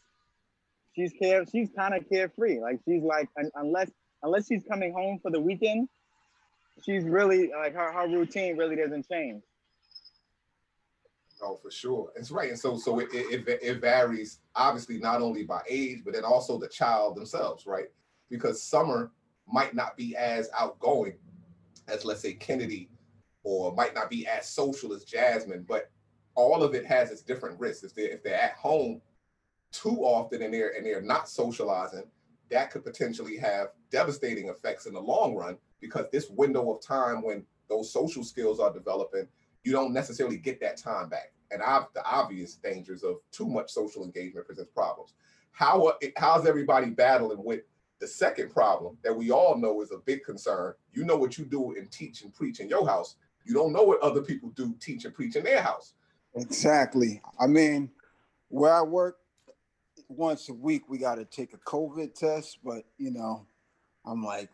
[0.96, 1.44] she's care.
[1.52, 2.60] She's kind of carefree.
[2.60, 3.90] Like she's like un- unless
[4.24, 5.90] unless she's coming home for the weekend,
[6.84, 9.44] she's really like her her routine really doesn't change.
[11.44, 12.12] Oh, for sure.
[12.16, 12.50] It's right.
[12.50, 16.24] And so so it, it, it- it varies obviously not only by age, but then
[16.24, 17.88] also the child themselves, right?
[18.30, 19.12] Because Summer
[19.48, 21.14] might not be as outgoing
[21.88, 22.90] as let's say Kennedy,
[23.44, 25.90] or might not be as social as Jasmine, but
[26.36, 27.84] all of it has its different risks.
[27.84, 29.02] If they're if they're at home
[29.72, 32.04] too often and they're and they're not socializing,
[32.50, 37.24] that could potentially have devastating effects in the long run because this window of time
[37.24, 39.28] when those social skills are developing,
[39.64, 41.34] you don't necessarily get that time back.
[41.52, 45.14] And ob- the obvious dangers of too much social engagement presents problems.
[45.52, 47.62] How are- how's everybody battling with
[48.02, 50.74] the second problem that we all know is a big concern?
[50.92, 53.16] You know what you do and teach and preach in your house.
[53.46, 55.94] You don't know what other people do, teach and preach in their house.
[56.36, 57.22] Exactly.
[57.40, 57.92] I mean,
[58.50, 59.18] where I work,
[60.10, 63.46] once a week we got to take a COVID test, but you know,
[64.06, 64.50] I'm like,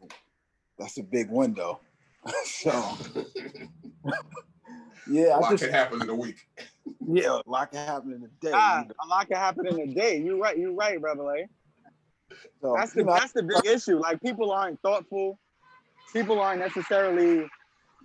[0.77, 1.79] that's a big window.
[2.43, 2.71] so,
[5.09, 6.47] yeah, A I lot just can happen in a week.
[7.07, 8.51] yeah, a lot can happen in a day.
[8.53, 8.95] Ah, you know.
[9.03, 10.19] a lot can happen in a day.
[10.19, 10.57] You're right.
[10.57, 11.47] You're right, Rebel A.
[12.61, 13.97] So, That's the you know, that's the big issue.
[13.99, 15.39] Like people aren't thoughtful.
[16.13, 17.47] People aren't necessarily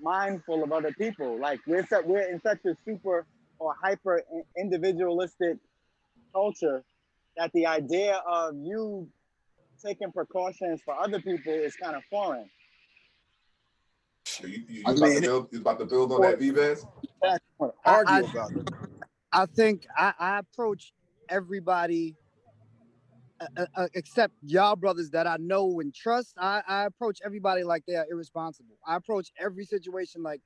[0.00, 1.40] mindful of other people.
[1.40, 3.26] Like we're such, we're in such a super
[3.58, 4.22] or hyper
[4.58, 5.56] individualistic
[6.34, 6.82] culture
[7.36, 9.08] that the idea of you
[9.84, 12.48] taking precautions for other people is kind of foreign.
[14.24, 16.38] So you, you, you I about, mean, to build, you about to build on that,
[16.38, 16.86] Vivez?
[17.24, 18.68] I I- argue I- about it.
[19.34, 20.92] I think I, I approach
[21.28, 22.16] everybody,
[23.56, 26.34] uh, uh, uh, except y'all brothers that I know and trust.
[26.38, 28.76] I, I approach everybody like they are irresponsible.
[28.86, 30.40] I approach every situation like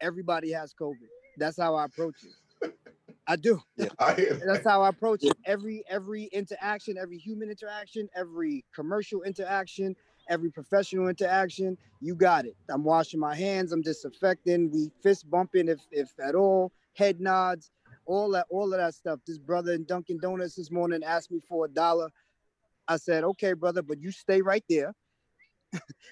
[0.00, 1.08] everybody has COVID.
[1.38, 2.32] That's how I approach it.
[3.26, 3.60] I do.
[3.76, 4.14] Yeah, I.
[4.44, 5.36] That's how I approach it.
[5.44, 9.94] Every every interaction, every human interaction, every commercial interaction,
[10.28, 12.56] every professional interaction, you got it.
[12.70, 13.72] I'm washing my hands.
[13.72, 14.70] I'm disinfecting.
[14.72, 16.72] We fist bumping if if at all.
[16.94, 17.70] Head nods.
[18.06, 19.20] All that all of that stuff.
[19.26, 22.08] This brother in Dunkin' Donuts this morning asked me for a dollar.
[22.88, 24.92] I said, okay, brother, but you stay right there.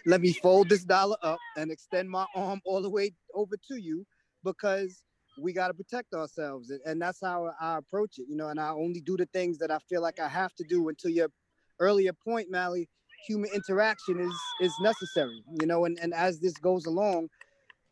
[0.05, 3.77] Let me fold this dollar up and extend my arm all the way over to
[3.77, 4.05] you
[4.45, 5.03] because
[5.39, 8.71] we got to protect ourselves and, that's how i approach it you know and i
[8.71, 11.29] only do the things that i feel like i have to do until your
[11.79, 12.89] earlier point mally
[13.27, 17.29] human interaction is is necessary you know and, and as this goes along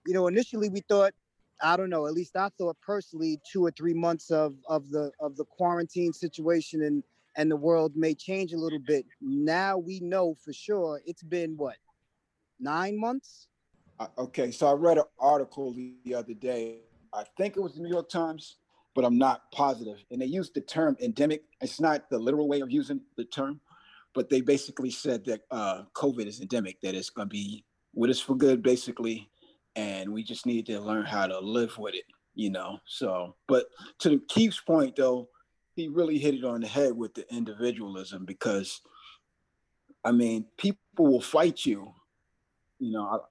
[0.07, 1.13] you know initially we thought
[1.63, 5.11] i don't know at least i thought personally two or three months of of the
[5.21, 7.03] of the quarantine situation and
[7.37, 11.57] and the world may change a little bit now we know for sure it's been
[11.57, 11.77] what
[12.61, 13.49] nine months
[14.01, 16.81] Uh, okay, so I read an article the, the other day.
[17.13, 18.57] I think it was the New York Times,
[18.95, 19.99] but I'm not positive.
[20.11, 21.45] And they used the term endemic.
[21.61, 23.61] It's not the literal way of using the term,
[24.13, 27.65] but they basically said that uh, COVID is endemic, that it's going to be
[27.95, 29.31] with us for good, basically.
[29.77, 32.81] And we just need to learn how to live with it, you know?
[32.87, 33.67] So, but
[34.01, 35.29] to Keith's point, though,
[35.75, 38.81] he really hit it on the head with the individualism because,
[40.05, 41.93] I mean, people will fight you,
[42.79, 43.25] you know,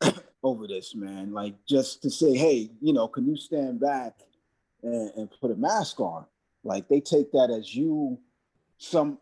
[0.42, 1.32] over this, man.
[1.32, 4.18] Like just to say, hey, you know, can you stand back
[4.82, 6.26] and, and put a mask on?
[6.64, 8.18] Like they take that as you
[8.78, 9.18] some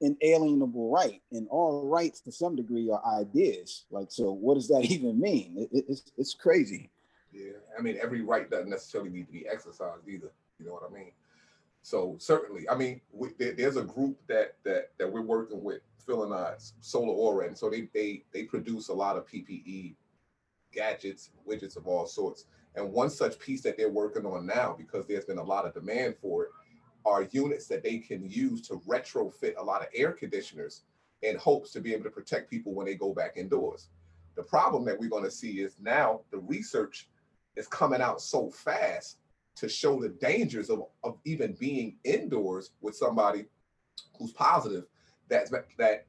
[0.00, 3.84] inalienable right, and all rights to some degree are ideas.
[3.90, 5.54] Like, so what does that even mean?
[5.56, 6.90] It, it- it's it's crazy.
[7.32, 10.32] Yeah, I mean, every right doesn't necessarily need to be exercised either.
[10.58, 11.12] You know what I mean?
[11.88, 15.80] So certainly, I mean, we, there, there's a group that that that we're working with,
[16.04, 19.94] Phil and I, Solar Aura, and so they they they produce a lot of PPE
[20.70, 22.44] gadgets, widgets of all sorts.
[22.74, 25.72] And one such piece that they're working on now, because there's been a lot of
[25.72, 26.50] demand for it,
[27.06, 30.82] are units that they can use to retrofit a lot of air conditioners
[31.22, 33.88] in hopes to be able to protect people when they go back indoors.
[34.36, 37.08] The problem that we're going to see is now the research
[37.56, 39.16] is coming out so fast
[39.58, 43.46] to show the dangers of, of even being indoors with somebody
[44.18, 44.84] who's positive
[45.28, 45.48] that
[45.78, 46.06] that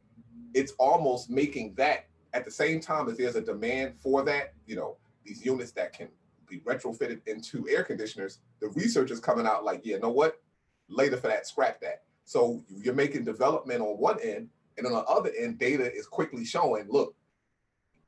[0.54, 4.76] it's almost making that at the same time as there's a demand for that, you
[4.76, 6.08] know, these units that can
[6.48, 10.42] be retrofitted into air conditioners, the research is coming out like, yeah, know what?
[10.88, 12.04] Later for that, scrap that.
[12.26, 16.46] So you're making development on one end, and on the other end, data is quickly
[16.46, 17.16] showing, look,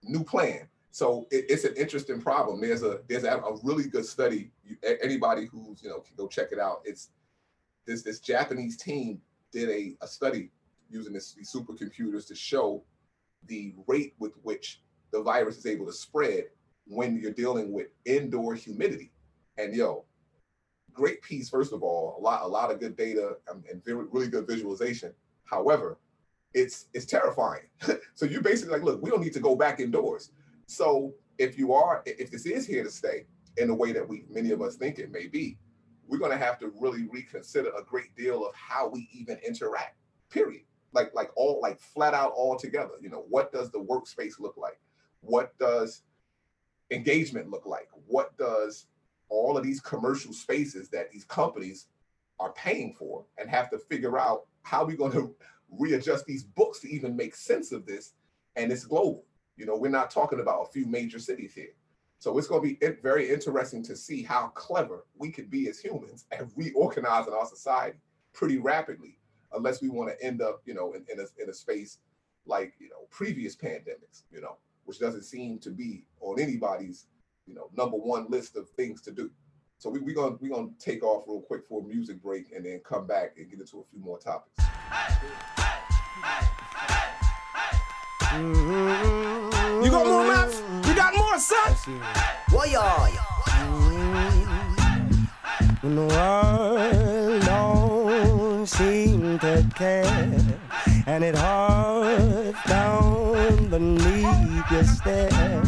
[0.03, 0.67] new plan.
[0.91, 2.61] So it, it's an interesting problem.
[2.61, 4.51] There's a there's a, a really good study.
[4.63, 6.81] You, anybody who's you know can go check it out.
[6.85, 7.09] It's
[7.85, 9.21] this this Japanese team
[9.51, 10.51] did a, a study
[10.89, 12.83] using this, these supercomputers to show
[13.47, 14.81] the rate with which
[15.11, 16.45] the virus is able to spread
[16.85, 19.11] when you're dealing with indoor humidity.
[19.57, 20.05] And yo,
[20.93, 24.05] great piece, first of all, a lot, a lot of good data um, and very,
[24.11, 25.13] really good visualization.
[25.45, 25.97] However,
[26.53, 27.63] it's it's terrifying.
[28.15, 30.31] so you're basically like, look, we don't need to go back indoors.
[30.71, 33.25] So if you are, if this is here to stay
[33.57, 35.57] in the way that we many of us think it may be,
[36.07, 39.97] we're going to have to really reconsider a great deal of how we even interact.
[40.29, 40.61] Period.
[40.93, 42.93] Like like all like flat out all together.
[43.01, 44.79] You know, what does the workspace look like?
[45.19, 46.03] What does
[46.89, 47.89] engagement look like?
[48.07, 48.87] What does
[49.27, 51.87] all of these commercial spaces that these companies
[52.39, 55.35] are paying for and have to figure out how we're going to
[55.69, 58.13] readjust these books to even make sense of this
[58.55, 59.25] and it's global
[59.61, 61.75] you know we're not talking about a few major cities here.
[62.17, 65.79] So it's going to be very interesting to see how clever we could be as
[65.79, 67.99] humans and reorganize in our society
[68.33, 69.19] pretty rapidly
[69.53, 71.99] unless we want to end up you know in, in, a, in a space
[72.47, 77.05] like you know previous pandemics you know which doesn't seem to be on anybody's
[77.45, 79.29] you know number one list of things to do.
[79.77, 82.65] So we, we're gonna we're gonna take off real quick for a music break and
[82.65, 84.57] then come back and get into a few more topics.
[84.59, 84.65] You
[88.33, 89.20] got more maps?
[91.41, 93.07] More, y'all?
[93.47, 94.51] Mm-hmm.
[95.81, 100.05] When the world don't seem to care
[101.07, 105.63] And it hurts down beneath your stare.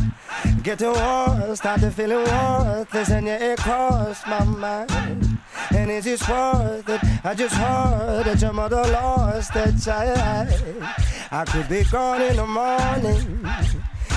[0.61, 5.39] Get to war, start to feeling worthless And yeah, it crossed my mind.
[5.71, 7.01] And is it worth it?
[7.23, 10.83] I just heard that your mother lost a child.
[11.31, 13.43] I could be gone in the morning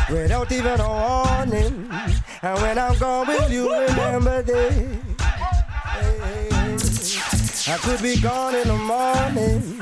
[0.08, 1.90] Without even a warning
[2.42, 5.06] And when I'm gone, will you remember this?
[7.68, 9.80] I could be gone in the morning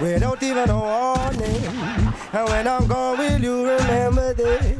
[0.00, 1.64] without even a warning.
[2.32, 4.78] And when I'm gone, will you remember this?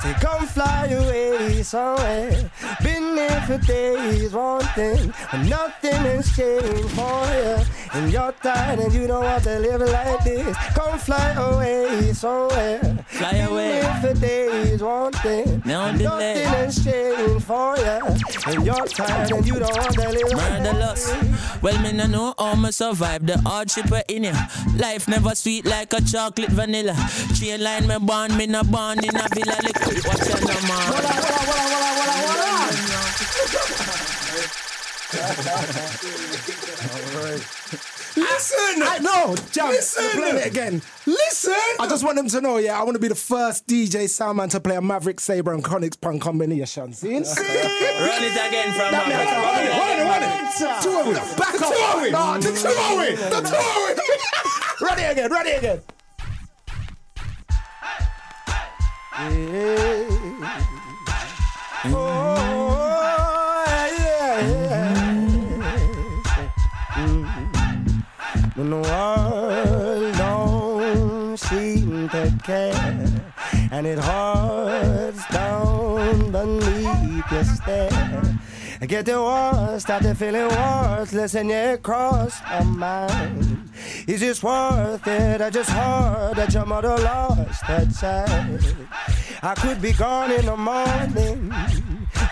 [0.00, 2.50] Say, come fly away somewhere.
[2.82, 7.64] Been there for days, one thing, but nothing has changed for you.
[7.94, 10.56] And you're tired and you don't want to live like this.
[10.74, 12.80] Come fly away somewhere.
[13.08, 13.80] Fly Been away.
[13.80, 18.00] there for days, one thing, No nothing has changed for you.
[18.46, 21.62] And you're tired and you don't want to live like Murderless.
[21.62, 24.48] Well, me no know how me survive the hardship we in here.
[24.76, 26.94] Life never sweet like a chocolate vanilla.
[27.34, 29.56] Chain line me born, me no born in a villa.
[29.62, 32.57] Lick watch out no man.
[38.16, 38.82] Listen!
[38.82, 39.68] I know, Jam.
[39.68, 40.10] Listen!
[40.10, 40.82] Play it again.
[41.06, 41.52] Listen!
[41.80, 44.50] I just want them to know, yeah, I want to be the first DJ Soundman
[44.50, 46.92] to play a Maverick Sabre and Chronixx Punk combination.
[46.92, 47.08] See?
[47.14, 50.82] Run it again from That Maverick.
[50.82, 51.38] Two of it.
[51.38, 51.72] Back The up.
[51.72, 52.12] two of it.
[52.12, 53.16] No, The two of it.
[53.30, 54.80] The two of it.
[54.80, 55.80] Ready again, ready again.
[61.84, 62.67] Oh,
[68.58, 73.06] When the world don't seem to care.
[73.70, 78.37] And it hurts down beneath your stare
[78.86, 83.70] get the worst, start to feeling worthless And yeah, it my mind
[84.06, 85.40] Is this worth it?
[85.40, 88.88] I just heard that your mother lost her child
[89.40, 91.52] I could be gone in the morning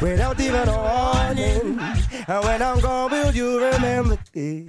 [0.00, 1.78] without even a warning.
[2.26, 4.66] And when I'm gone, will you remember this?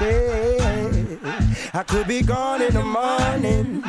[0.00, 1.18] Yeah.
[1.74, 3.82] I could be gone in the morning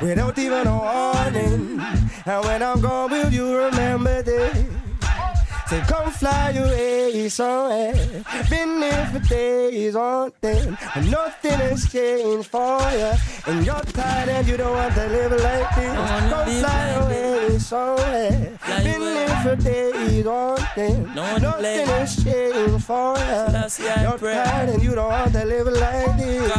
[0.00, 1.80] without even a warning.
[2.24, 4.79] And when I'm gone, will you remember this?
[5.70, 7.94] Say, come fly away somewhere.
[8.50, 13.12] Been there for days, on thing, but nothing has changed for you.
[13.46, 15.94] And you're tired and you don't want to live like this.
[16.28, 18.58] Come fly away somewhere.
[18.82, 24.02] Been there for days, one thing, nothing has changed for you.
[24.02, 26.50] You're tired and you don't want to live like this.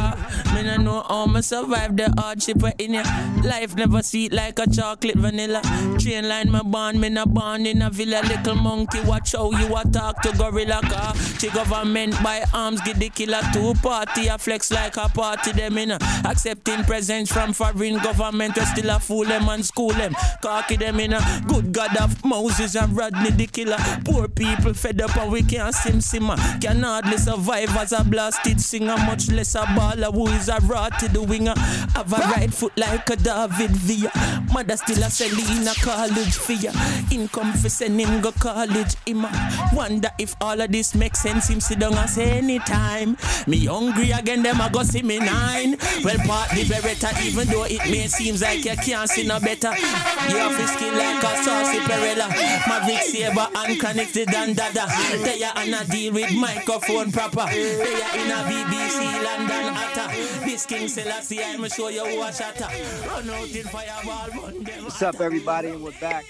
[0.61, 3.03] Me no know how me survive the hardship in here.
[3.43, 5.59] Life never sweet like a chocolate vanilla.
[5.97, 8.21] Train line me born, me no born in a villa.
[8.21, 11.13] Little monkey, watch how you a talk to gorilla car.
[11.13, 14.29] The government by arms give the killer two party.
[14.29, 15.93] I flex like a party them in.
[15.93, 18.55] Accepting presents from foreign government.
[18.55, 20.13] We still a fool them and school them.
[20.43, 21.15] Cocky them in.
[21.47, 23.79] Good God of Moses and Rodney the killer.
[24.05, 26.35] Poor people fed up and we can't sim simmer.
[26.61, 31.21] Can hardly survive as a blasted singer, much less a baller who is Maserati the
[31.21, 31.53] winger.
[31.55, 34.11] Uh, have a right foot like a David Villa.
[34.53, 36.67] Mother still a Selena college fee.
[37.15, 38.95] Income for send him go college.
[39.05, 41.49] Him a wonder if all of this makes sense.
[41.49, 43.17] Him sit down and say anytime.
[43.47, 45.77] Me hungry again, them a go see me nine.
[46.03, 49.71] Well, part the beretta, even though it may seem like you can't see no better.
[49.71, 52.27] You have to skin like a saucy perella.
[52.67, 54.85] Mavic Saber and connected and dada.
[55.23, 57.45] They are on a deal with microphone proper.
[57.49, 60.40] They are in a BBC London atta.
[60.51, 62.67] This King Selassie, I'ma show you who a shatter.
[63.07, 64.83] Run out in fireball, run them.
[64.83, 65.69] What's up, everybody?
[65.69, 66.25] And we're back.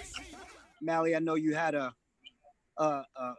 [0.80, 1.91] Mally, I know you had a
[2.78, 3.36] a, a, a,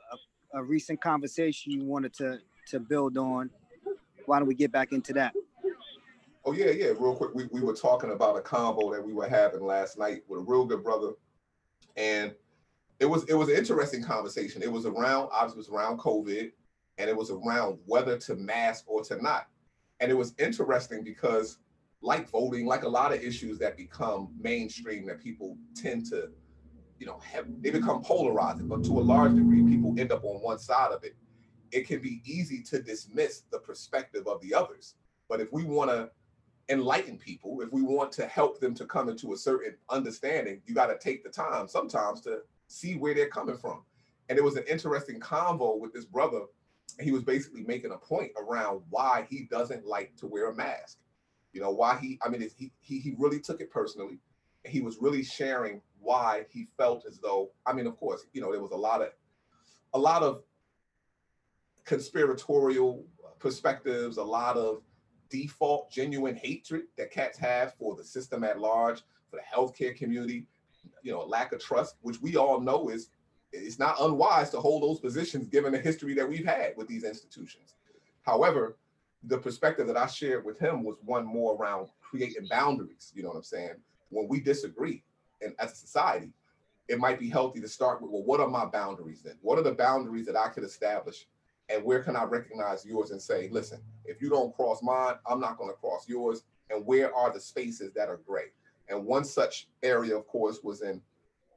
[0.55, 3.49] a recent conversation you wanted to to build on.
[4.27, 5.35] Why don't we get back into that?
[6.45, 6.87] Oh yeah, yeah.
[6.99, 10.25] Real quick, we, we were talking about a combo that we were having last night
[10.27, 11.13] with a real good brother,
[11.97, 12.35] and
[12.99, 14.65] it was it was an interesting conversation.
[14.65, 16.51] It was around obviously it was around COVID,
[16.99, 19.47] and it was around whether to mask or to not.
[20.03, 21.59] And it was interesting because,
[22.01, 26.31] like voting, like a lot of issues that become mainstream that people tend to,
[26.99, 28.67] you know, have they become polarizing.
[28.67, 31.15] But to a large degree, people end up on one side of it.
[31.71, 34.97] It can be easy to dismiss the perspective of the others.
[35.29, 36.11] But if we want to
[36.69, 40.75] enlighten people, if we want to help them to come into a certain understanding, you
[40.75, 43.85] got to take the time sometimes to see where they're coming from.
[44.29, 46.43] And it was an interesting convo with this brother.
[47.01, 50.99] He was basically making a point around why he doesn't like to wear a mask.
[51.53, 54.19] You know, why he, I mean, he, he, he really took it personally.
[54.65, 58.53] He was really sharing why he felt as though, I mean, of course, you know,
[58.53, 59.09] there was a lot of,
[59.95, 60.43] a lot of
[61.85, 63.05] conspiratorial
[63.39, 64.83] perspectives, a lot of
[65.29, 70.47] default genuine hatred that cats have for the system at large, for the healthcare community,
[71.03, 73.09] you know, a lack of trust, which we all know is
[73.53, 77.05] it's not unwise to hold those positions given the history that we've had with these
[77.05, 77.75] institutions.
[78.23, 78.77] However,
[79.25, 83.13] the perspective that I shared with him was one more around creating boundaries.
[83.15, 83.75] You know what I'm saying?
[84.11, 85.03] When we disagree,
[85.41, 86.31] and as a society,
[86.89, 89.39] it might be healthy to start with, well, what are my boundaries then?
[89.43, 91.27] What are the boundaries that I could establish?
[91.69, 95.41] And where can I recognize yours and say, listen, if you don't cross mine, I'm
[95.41, 96.43] not going to cross yours.
[96.71, 98.53] And where are the spaces that are gray?
[98.89, 101.01] And one such area, of course, was in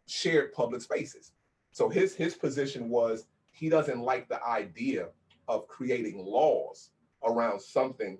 [0.05, 1.31] shared public spaces.
[1.75, 5.09] So his his position was he doesn't like the idea
[5.49, 8.17] of creating laws around something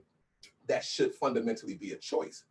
[0.68, 2.44] that should fundamentally be a choice,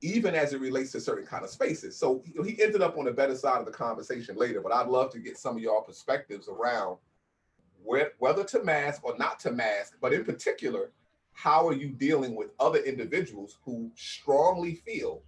[0.00, 1.96] even as it relates to certain kind of spaces.
[1.96, 5.12] So he, ended up on the better side of the conversation later, but I'd love
[5.12, 6.96] to get some of y'all perspectives around
[7.84, 10.90] where, whether to mask or not to mask, but in particular,
[11.34, 15.22] how are you dealing with other individuals who strongly feel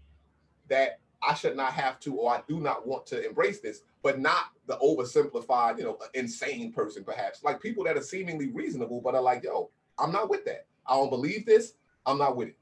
[0.69, 4.19] that I should not have to, or I do not want to embrace this, but
[4.21, 7.43] not the oversimplified, you know, insane person, perhaps.
[7.45, 10.67] Like people that are seemingly reasonable, but are like, yo, I'm not with that.
[10.87, 11.75] I don't believe this.
[12.05, 12.57] I'm not with it.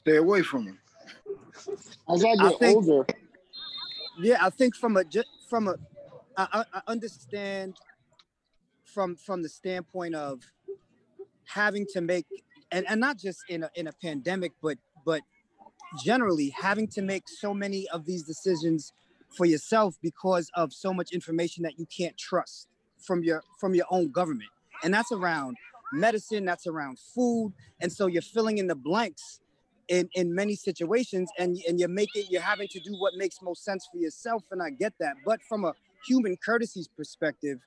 [0.00, 0.78] Stay away from him.
[2.08, 3.06] As I I get think- older,
[4.18, 5.74] Yeah, I think from a ju- from a
[6.36, 7.76] I, I I understand
[8.84, 10.40] from from the standpoint of
[11.46, 12.26] having to make
[12.70, 15.22] and, and not just in a in a pandemic, but but
[16.02, 18.92] generally having to make so many of these decisions
[19.36, 22.68] for yourself because of so much information that you can't trust
[22.98, 24.50] from your from your own government.
[24.82, 25.56] And that's around
[25.92, 27.52] medicine, that's around food.
[27.80, 29.40] And so you're filling in the blanks
[29.88, 33.64] in, in many situations and, and you're making you're having to do what makes most
[33.64, 34.44] sense for yourself.
[34.50, 35.14] And I get that.
[35.24, 35.74] But from a
[36.06, 37.58] human courtesies perspective,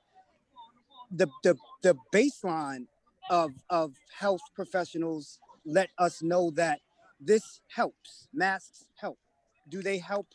[1.12, 2.88] the the the baseline
[3.30, 6.80] of of health professionals let us know that
[7.20, 8.28] this helps.
[8.34, 9.18] Masks help.
[9.70, 10.28] Do they help?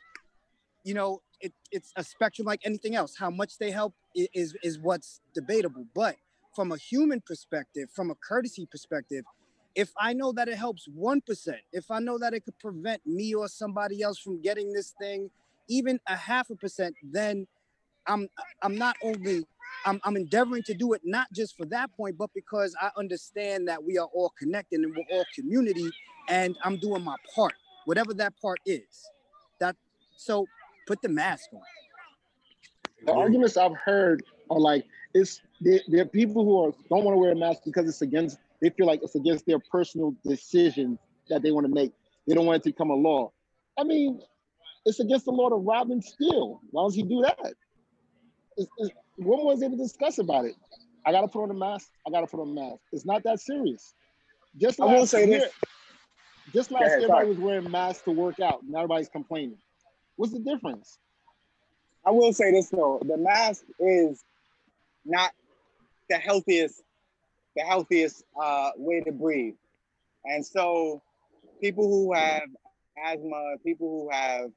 [0.85, 3.17] You know, it, it's a spectrum like anything else.
[3.17, 5.87] How much they help is is what's debatable.
[5.95, 6.17] But
[6.55, 9.25] from a human perspective, from a courtesy perspective,
[9.75, 13.07] if I know that it helps one percent, if I know that it could prevent
[13.07, 15.31] me or somebody else from getting this thing,
[15.69, 17.47] even a half a percent, then
[18.07, 18.29] I'm
[18.63, 19.45] I'm not only
[19.87, 23.69] I'm, I'm endeavoring to do it not just for that point, but because I understand
[23.69, 25.91] that we are all connected and we're all community,
[26.29, 27.55] and I'm doing my part,
[27.87, 28.83] whatever that part is.
[29.61, 29.77] That
[30.17, 30.47] so
[30.87, 31.61] put the mask on.
[33.07, 34.85] the arguments I've heard are like
[35.15, 38.03] it's there, there are people who are don't want to wear a mask because it's
[38.03, 40.99] against they feel like it's against their personal decision
[41.29, 41.93] that they want to make.
[42.27, 43.33] They don't want it to become a law.
[43.79, 44.21] I mean,
[44.87, 46.61] it's against the law to rob and steal.
[46.71, 47.55] Why does he do that?
[48.57, 50.55] It's, it's, what is there to discuss about it?
[51.05, 51.89] I gotta put on a mask.
[52.07, 52.83] I gotta put on a mask.
[52.93, 53.95] It's not that serious.
[54.61, 55.53] Just I will last say year, this.
[56.53, 57.05] just last ahead, sorry.
[57.05, 58.61] everybody was wearing masks to work out.
[58.69, 59.59] Now everybody's complaining.
[60.17, 60.99] What's the difference?
[62.07, 64.25] I will say this though: the mask is
[65.05, 65.33] not
[66.09, 66.83] the healthiest,
[67.57, 69.55] the healthiest uh, way to breathe.
[70.25, 71.03] And so
[71.61, 72.43] people who have
[73.05, 74.51] asthma, people who have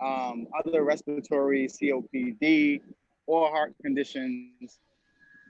[0.00, 2.80] um, other respiratory COPD
[3.28, 4.80] or heart conditions,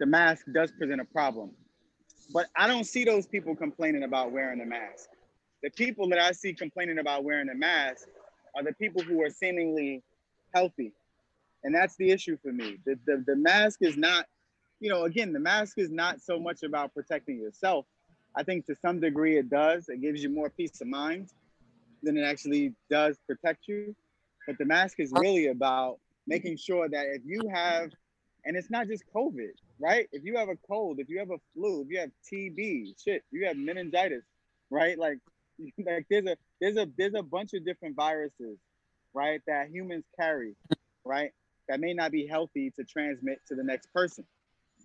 [0.00, 1.50] the mask does present a problem.
[2.34, 5.08] But I don't see those people complaining about wearing a mask.
[5.62, 8.08] The people that I see complaining about wearing a mask
[8.56, 10.02] are the people who are seemingly
[10.54, 10.92] healthy.
[11.62, 12.78] And that's the issue for me.
[12.84, 14.26] The, the, the mask is not,
[14.80, 17.86] you know, again, the mask is not so much about protecting yourself.
[18.36, 19.88] I think to some degree it does.
[19.88, 21.30] It gives you more peace of mind
[22.02, 23.94] than it actually does protect you.
[24.46, 25.98] But the mask is really about
[26.28, 27.90] making sure that if you have,
[28.44, 29.50] and it's not just COVID,
[29.80, 30.06] right?
[30.12, 33.22] If you have a cold, if you have a flu, if you have TB, shit,
[33.32, 34.22] you have meningitis,
[34.70, 34.96] right?
[34.98, 35.18] Like,
[35.84, 38.58] like there's a there's a there's a bunch of different viruses,
[39.14, 40.54] right, that humans carry,
[41.04, 41.32] right,
[41.68, 44.24] that may not be healthy to transmit to the next person.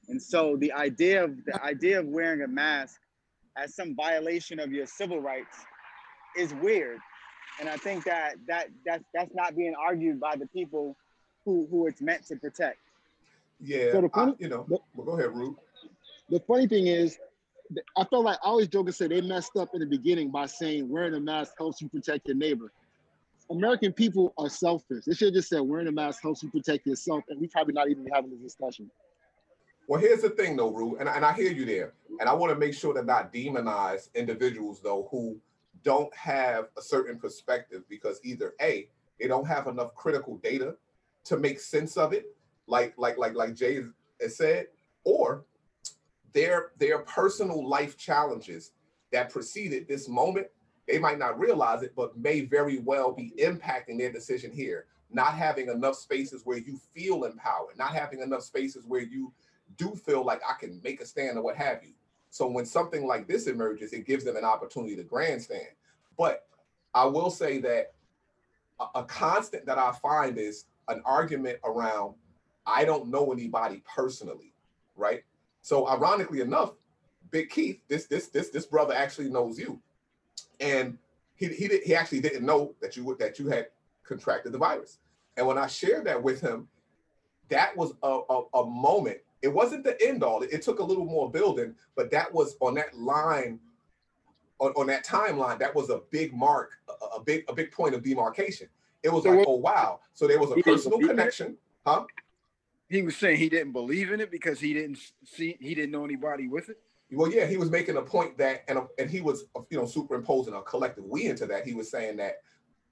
[0.10, 3.00] And so the idea of the idea of wearing a mask
[3.58, 5.58] as some violation of your civil rights
[6.38, 7.00] is weird.
[7.60, 10.98] And I think that that that's that's not being argued by the people
[11.46, 12.78] who who it's meant to protect.
[13.60, 14.66] Yeah, So the I- you know.
[14.68, 15.58] Well, go ahead, Rube.
[16.30, 17.20] The funny thing is,
[17.98, 20.46] I felt like I always joke and say they messed up in the beginning by
[20.46, 22.72] saying wearing a mask helps you protect your neighbor.
[23.52, 25.06] American people are selfish.
[25.06, 27.74] They should have just said wearing a mask helps you protect yourself, and we probably
[27.74, 28.90] not even be having this discussion.
[29.88, 31.94] Well, here's the thing, though, Rue, and, and I hear you there.
[32.20, 35.38] And I want to make sure to not demonize individuals, though, who
[35.84, 38.88] don't have a certain perspective because either A,
[39.20, 40.76] they don't have enough critical data
[41.26, 42.36] to make sense of it,
[42.68, 43.82] like like like like Jay
[44.22, 44.68] has said,
[45.04, 45.46] or
[46.34, 48.72] their their personal life challenges
[49.12, 50.48] that preceded this moment,
[50.88, 54.86] they might not realize it, but may very well be impacting their decision here.
[55.12, 59.32] Not having enough spaces where you feel empowered, not having enough spaces where you
[59.78, 61.94] do feel like I can make a stand or what have you.
[62.32, 65.68] So when something like this emerges, it gives them an opportunity to grandstand.
[66.18, 66.48] But
[66.94, 67.94] I will say that
[68.80, 72.16] a, a constant that I find is an argument around
[72.66, 74.54] I don't know anybody personally,
[74.96, 75.24] right?
[75.62, 76.74] So ironically enough,
[77.32, 79.82] Big Keith, this this this this brother actually knows you,
[80.60, 80.98] and
[81.36, 83.68] he he did, he actually didn't know that you would that you had
[84.04, 85.00] contracted the virus.
[85.36, 86.68] And when I shared that with him,
[87.50, 89.18] that was a, a, a moment.
[89.42, 90.42] It wasn't the end all.
[90.42, 93.60] It, it took a little more building, but that was on that line,
[94.60, 97.96] on, on that timeline, that was a big mark, a, a big, a big point
[97.96, 98.68] of demarcation.
[99.04, 100.00] It was So like, oh wow.
[100.14, 101.58] So there was a personal connection.
[101.86, 102.06] Huh?
[102.90, 106.06] He was saying he didn't believe in it because he didn't see he didn't know
[106.06, 106.78] anybody with it.
[107.12, 109.86] Well, yeah, he was making a point that, and and he was, uh, you know,
[109.86, 111.66] superimposing a collective we into that.
[111.66, 112.38] He was saying that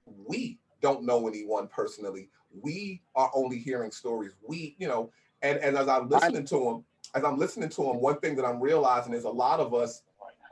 [0.06, 2.28] we don't know anyone personally.
[2.60, 4.32] We are only hearing stories.
[4.46, 5.10] We, you know,
[5.40, 6.84] and and as I'm listening to him,
[7.14, 10.02] as I'm listening to him, one thing that I'm realizing is a lot of us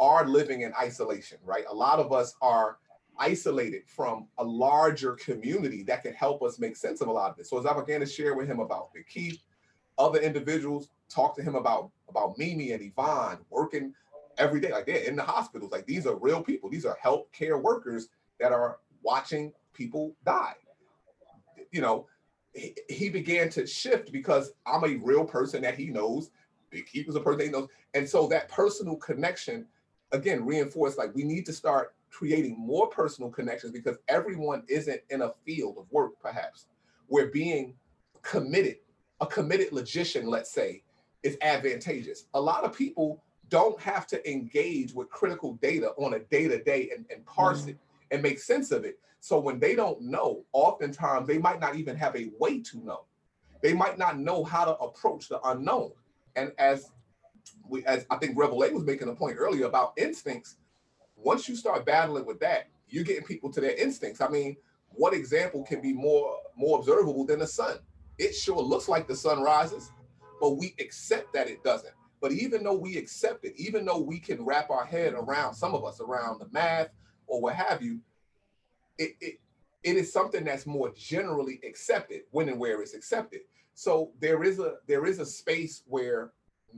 [0.01, 1.65] are living in isolation, right?
[1.69, 2.79] A lot of us are
[3.21, 7.37] isolated from a larger community that can help us make sense of a lot of
[7.37, 7.51] this.
[7.51, 9.39] So as I began to share with him about Big Keith,
[9.99, 13.95] other individuals talk to him about about Mimi and Yvonne working
[14.39, 15.71] every day, like they're in the hospitals.
[15.71, 16.71] Like these are real people.
[16.71, 18.09] These are healthcare workers
[18.41, 20.55] that are watching people die.
[21.71, 22.07] You know,
[22.55, 26.31] he, he began to shift because I'm a real person that he knows.
[26.71, 29.67] Big Keith was a person he knows, and so that personal connection
[30.13, 30.99] again reinforced.
[30.99, 35.77] Like we need to start creating more personal connections because everyone isn't in a field
[35.79, 36.67] of work, perhaps,
[37.07, 37.75] where being
[38.23, 38.77] committed,
[39.21, 40.83] a committed logician, let's say,
[41.23, 42.27] is advantageous.
[42.35, 46.63] A lot of people don't have to engage with critical data on a day to
[46.63, 48.13] day and and parse it mm-hmm.
[48.13, 48.99] and make sense of it.
[49.21, 53.05] So when they don't know, oftentimes they might not even have a way to know.
[53.63, 55.93] They might not know how to approach the unknown.
[56.37, 56.91] And as
[57.69, 60.57] we, as I think Rebel A was making a point earlier about instincts,
[61.23, 64.21] once you start battling with that, you're getting people to their instincts.
[64.21, 64.57] I mean,
[64.91, 67.79] what example can be more more observable than the sun?
[68.19, 69.91] It sure looks like the sun rises,
[70.41, 71.95] but we accept that it doesn't.
[72.21, 75.75] But even though we accept it, even though we can wrap our head around some
[75.75, 76.89] of us around the math
[77.27, 78.01] or what have you,
[78.99, 79.41] it, it
[79.83, 83.41] it is something that's more generally accepted when and where it's accepted.
[83.75, 86.33] So there is a there is a space where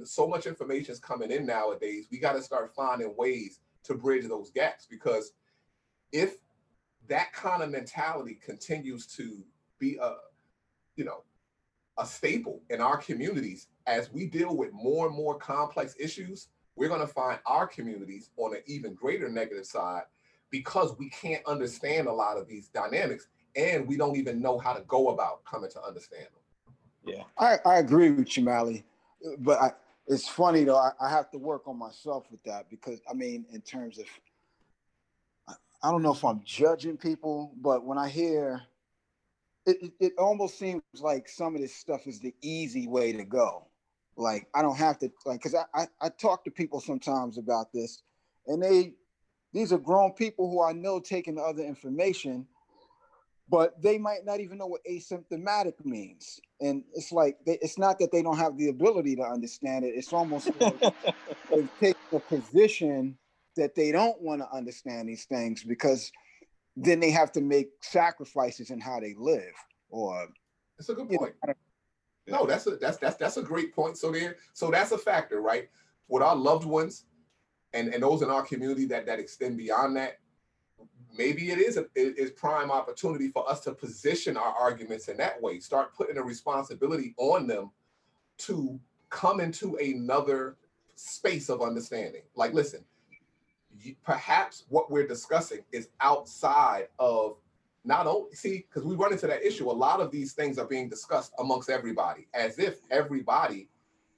[0.05, 2.07] so much information is coming in nowadays.
[2.11, 5.33] We got to start finding ways to bridge those gaps because
[6.13, 6.37] if
[7.09, 9.39] that kind of mentality continues to
[9.79, 10.15] be a
[10.97, 11.23] you know
[11.99, 16.89] a staple in our communities as we deal with more and more complex issues we're
[16.89, 20.03] going to find our communities on an even greater negative side
[20.51, 24.73] because we can't understand a lot of these dynamics and we don't even know how
[24.73, 26.43] to go about coming to understand them
[27.05, 28.85] Yeah, I, I agree with you, Mally.
[29.39, 29.73] But I,
[30.07, 30.77] it's funny though.
[30.77, 34.07] I, I have to work on myself with that because I mean, in terms of
[35.83, 38.63] I don't know if I'm judging people, but when I hear
[39.67, 43.25] it, it, it almost seems like some of this stuff is the easy way to
[43.25, 43.67] go.
[44.17, 47.73] Like I don't have to like because I, I I talk to people sometimes about
[47.73, 48.03] this,
[48.47, 48.95] and they
[49.53, 52.47] these are grown people who I know taking other information,
[53.53, 56.41] but they might not even know what asymptomatic means.
[56.63, 59.93] And it's like they, it's not that they don't have the ability to understand it.
[59.95, 60.81] It's almost like
[61.51, 63.19] they take a position
[63.57, 66.11] that they don't want to understand these things because
[66.79, 69.53] then they have to make sacrifices in how they live.
[69.91, 70.29] Or
[70.79, 71.35] That's a good point.
[72.27, 73.99] No, that's a that's that's that's a great point.
[73.99, 75.69] So there, so that's a factor, right?
[76.09, 77.05] With our loved ones,
[77.75, 80.21] and and those in our community that that extend beyond that,
[81.17, 85.17] maybe it is a it is prime opportunity for us to position our arguments in
[85.19, 85.61] that way.
[85.61, 87.71] Start putting a responsibility on them
[88.39, 88.81] to
[89.11, 90.57] come into another
[90.97, 92.23] space of understanding.
[92.37, 92.85] Like, listen,
[93.79, 97.39] you- perhaps what we're discussing is outside of
[97.85, 100.67] not only see because we run into that issue a lot of these things are
[100.67, 103.69] being discussed amongst everybody as if everybody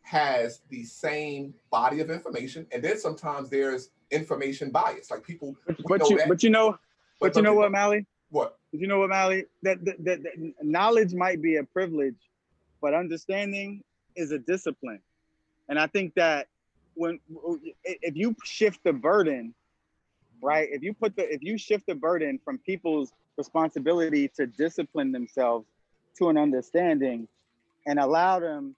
[0.03, 5.57] has the same body of information and then sometimes there's information bias like people
[5.89, 6.73] But you, that, but you know,
[7.21, 8.07] but but you know some what, people- Mally?
[8.31, 9.45] what But you know what, Mally?
[9.63, 12.17] That, that, that, that knowledge might be a privilege,
[12.81, 13.83] but understanding
[14.17, 15.01] is a discipline.
[15.69, 16.49] And I think that
[16.95, 17.19] when
[17.85, 19.55] if you shift the burden,
[20.43, 20.69] right?
[20.71, 25.67] If you put the if you shift the burden from people's responsibility to discipline themselves
[26.19, 27.27] to an understanding
[27.87, 28.77] and allow them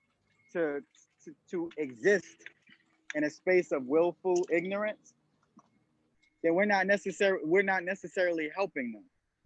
[0.53, 0.82] to
[1.24, 2.36] to, to exist
[3.15, 5.12] in a space of willful ignorance,
[6.47, 9.02] then we're not necessarily we're not necessarily helping them.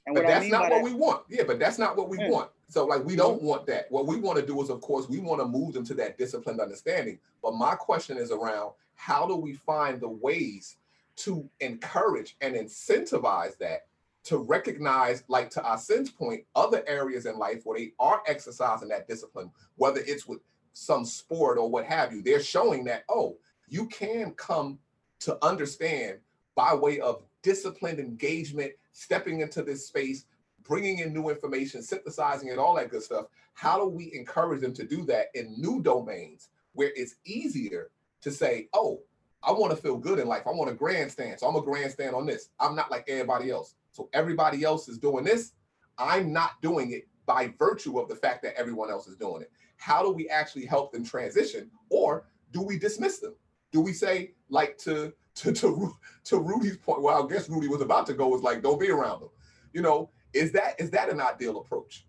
[0.06, 1.24] And but what I that's mean not what that- we want.
[1.28, 2.28] Yeah, but that's not what we Yeah.
[2.28, 2.50] want.
[2.68, 3.22] So like we mm-hmm.
[3.22, 3.90] don't want that.
[3.90, 6.18] What we want to do is of course we want to move them to that
[6.18, 7.18] disciplined understanding.
[7.42, 10.76] But my question is around how do we find the ways
[11.16, 13.86] to encourage and incentivize that
[14.24, 18.88] to recognize like to our sense point other areas in life where they are exercising
[18.88, 20.40] that discipline whether it's with
[20.74, 23.36] some sport or what have you they're showing that oh
[23.68, 24.78] you can come
[25.20, 26.18] to understand
[26.60, 30.26] by way of disciplined engagement, stepping into this space,
[30.62, 33.24] bringing in new information, synthesizing it, all that good stuff.
[33.54, 38.30] How do we encourage them to do that in new domains where it's easier to
[38.30, 39.00] say, oh,
[39.42, 40.42] I want to feel good in life.
[40.46, 41.40] I want a grandstand.
[41.40, 42.50] So I'm a grandstand on this.
[42.60, 43.74] I'm not like everybody else.
[43.92, 45.52] So everybody else is doing this.
[45.96, 49.50] I'm not doing it by virtue of the fact that everyone else is doing it.
[49.78, 51.70] How do we actually help them transition?
[51.88, 53.34] Or do we dismiss them?
[53.72, 57.80] Do we say, like to to to, to Rudy's point, well, I guess Rudy was
[57.80, 59.30] about to go, was like, don't be around them.
[59.72, 62.06] You know, is that is that an ideal approach?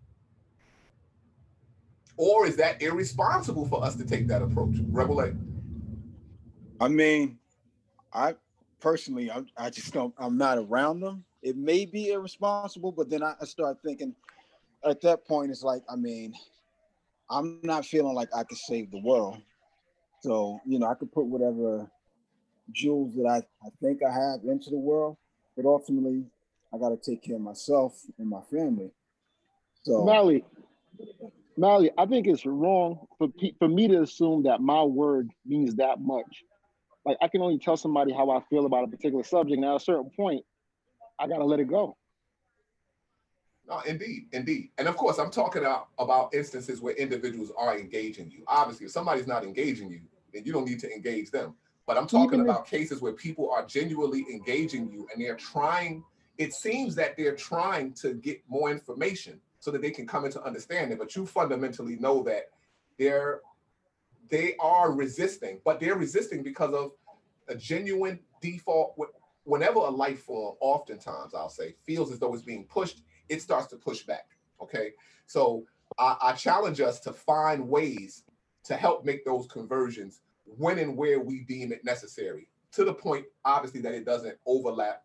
[2.16, 4.76] Or is that irresponsible for us to take that approach?
[4.90, 5.32] Rebel A.
[6.80, 7.38] I mean,
[8.12, 8.34] I
[8.80, 11.24] personally, I, I just don't, I'm not around them.
[11.42, 14.14] It may be irresponsible, but then I, start thinking
[14.84, 16.34] at that point, it's like, I mean,
[17.30, 19.38] I'm not feeling like I could save the world.
[20.20, 21.90] So, you know, I could put whatever
[22.72, 23.36] jewels that I,
[23.66, 25.16] I think I have into the world,
[25.56, 26.24] but ultimately,
[26.74, 28.90] I got to take care of myself and my family.
[29.82, 30.44] So, Mally,
[31.56, 35.74] Mally, I think it's wrong for pe- for me to assume that my word means
[35.76, 36.44] that much.
[37.04, 39.76] Like I can only tell somebody how I feel about a particular subject, and at
[39.76, 40.44] a certain point,
[41.18, 41.96] I gotta let it go.
[43.68, 44.70] No, indeed, indeed.
[44.78, 48.42] And of course, I'm talking about, about instances where individuals are engaging you.
[48.46, 50.00] Obviously, if somebody's not engaging you,
[50.34, 51.54] then you don't need to engage them.
[51.86, 55.36] But I'm talking Even if- about cases where people are genuinely engaging you and they're
[55.36, 56.04] trying,
[56.38, 60.42] it seems that they're trying to get more information so that they can come into
[60.42, 60.96] understanding.
[60.98, 62.50] But you fundamentally know that
[62.98, 63.40] they're
[64.28, 66.92] they are resisting, but they're resisting because of
[67.48, 68.96] a genuine default.
[69.44, 73.66] Whenever a life form, oftentimes I'll say, feels as though it's being pushed, it starts
[73.68, 74.28] to push back.
[74.60, 74.92] Okay.
[75.26, 75.66] So
[75.98, 78.24] I, I challenge us to find ways
[78.64, 80.20] to help make those conversions
[80.58, 85.04] when and where we deem it necessary to the point, obviously, that it doesn't overlap,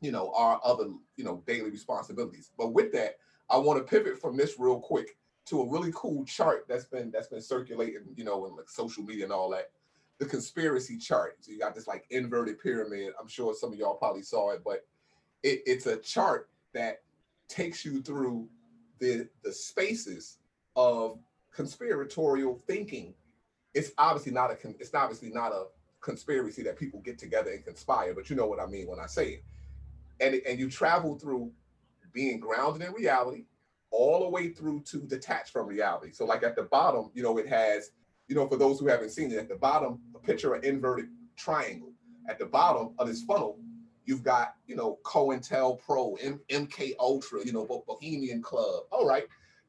[0.00, 2.50] you know, our other, you know, daily responsibilities.
[2.56, 3.16] But with that,
[3.48, 7.10] I want to pivot from this real quick to a really cool chart that's been
[7.10, 9.70] that's been circulating, you know, in like social media and all that.
[10.18, 11.38] The conspiracy chart.
[11.40, 13.12] So you got this like inverted pyramid.
[13.20, 14.86] I'm sure some of y'all probably saw it, but
[15.42, 17.00] it, it's a chart that
[17.48, 18.48] takes you through
[18.98, 20.38] the the spaces
[20.76, 21.18] of
[21.52, 23.14] conspiratorial thinking.
[23.74, 25.66] It's obviously not a it's obviously not a
[26.00, 29.06] conspiracy that people get together and conspire, but you know what I mean when I
[29.06, 29.44] say it.
[30.20, 31.52] And and you travel through
[32.12, 33.44] being grounded in reality
[33.90, 36.12] all the way through to detached from reality.
[36.12, 37.90] So like at the bottom, you know, it has,
[38.28, 41.08] you know, for those who haven't seen it, at the bottom, a picture of inverted
[41.36, 41.92] triangle.
[42.28, 43.58] At the bottom of this funnel,
[44.10, 48.82] You've got, you know, COINTELPRO, M- MK Ultra, you know, Bohemian Club.
[48.90, 49.28] All right.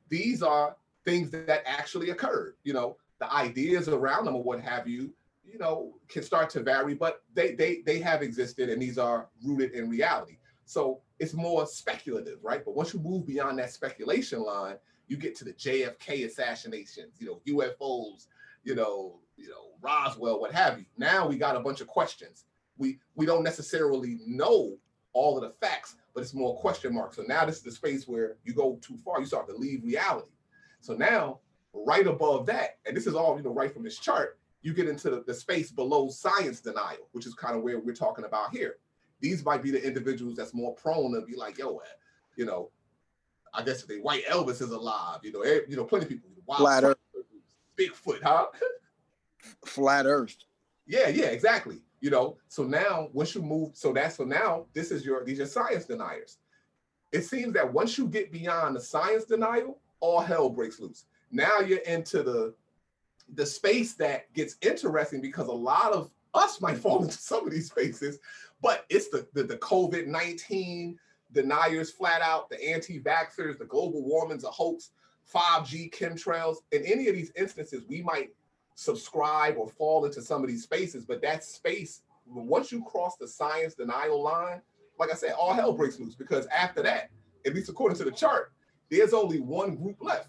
[0.10, 0.76] These are
[1.06, 2.56] things that actually occurred.
[2.64, 5.14] You know, the ideas around them or what have you,
[5.45, 9.30] you know, can start to vary, but they they they have existed and these are
[9.43, 10.38] rooted in reality.
[10.65, 12.65] So it's more speculative, right?
[12.65, 14.77] But once you move beyond that speculation line,
[15.07, 18.26] you get to the JFK assassinations, you know, UFOs,
[18.64, 20.85] you know, you know, Roswell, what have you.
[20.98, 22.45] Now we got a bunch of questions.
[22.77, 24.77] We we don't necessarily know
[25.14, 27.18] all of the facts, but it's more question marks.
[27.18, 29.84] So now this is the space where you go too far, you start to leave
[29.84, 30.31] reality.
[30.80, 31.39] So now,
[31.73, 34.88] right above that, and this is all you know, right from this chart, you get
[34.88, 38.52] into the, the space below science denial, which is kind of where we're talking about
[38.52, 38.76] here.
[39.19, 41.84] These might be the individuals that's more prone to be like, yo, uh,
[42.35, 42.69] you know,
[43.53, 46.10] I guess if they white Elvis is alive, you know, eh, you know, plenty of
[46.10, 46.98] people, wild Flat Earth.
[47.77, 48.48] Bigfoot, huh?
[49.65, 50.35] Flat Earth.
[50.85, 51.81] Yeah, yeah, exactly.
[51.99, 55.39] You know, so now once you move, so that's so now this is your these
[55.39, 56.38] are science deniers.
[57.11, 61.06] It seems that once you get beyond the science denial, all hell breaks loose.
[61.32, 62.53] Now you're into the
[63.34, 67.52] the space that gets interesting because a lot of us might fall into some of
[67.52, 68.20] these spaces,
[68.62, 70.99] but it's the the, the COVID nineteen
[71.34, 74.91] deniers flat out, the anti-vaxxers, the global warming's a hoax,
[75.34, 76.58] 5G chemtrails.
[76.72, 78.32] In any of these instances, we might
[78.76, 83.28] subscribe or fall into some of these spaces, but that space, once you cross the
[83.28, 84.62] science denial line,
[84.99, 87.10] like I said, all hell breaks loose because after that,
[87.45, 88.52] at least according to the chart,
[88.90, 90.28] there's only one group left.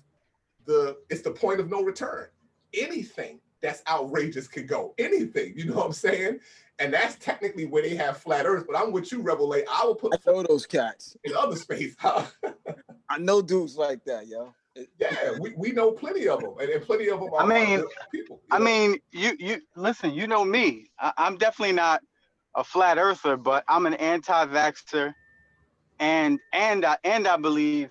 [0.67, 2.29] The it's the point of no return.
[2.75, 4.95] Anything that's outrageous could go.
[4.99, 6.41] Anything, you know what I'm saying?
[6.79, 8.65] And that's technically where they have flat earth.
[8.67, 9.63] But I'm with you, Rebel A.
[9.71, 11.17] I will put I know those cats.
[11.25, 11.95] in other space.
[11.99, 12.25] Huh?
[13.09, 14.53] I know dudes like that, yo.
[14.99, 17.81] yeah, we, we know plenty of them, and, and plenty of them are, I mean,
[17.81, 18.41] are good people.
[18.51, 20.13] I mean, you you listen.
[20.13, 20.91] You know me.
[20.99, 22.03] I, I'm definitely not
[22.57, 25.13] a flat earther, but I'm an anti-vaxxer,
[26.01, 27.91] and and I, and I believe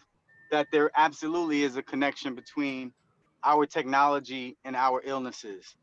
[0.52, 2.94] that there absolutely is a connection between
[3.44, 5.76] our technology and our illnesses.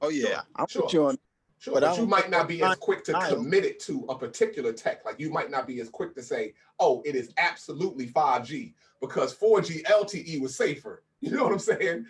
[0.00, 0.82] Oh yeah, I'm sure.
[0.82, 1.18] with you on.
[1.58, 3.36] Sure, But but, you might not be as quick to denial.
[3.36, 5.04] commit it to a particular tech.
[5.04, 9.34] Like you might not be as quick to say, "Oh, it is absolutely 5G," because
[9.34, 11.02] 4G LTE was safer.
[11.24, 12.04] You know what I'm saying?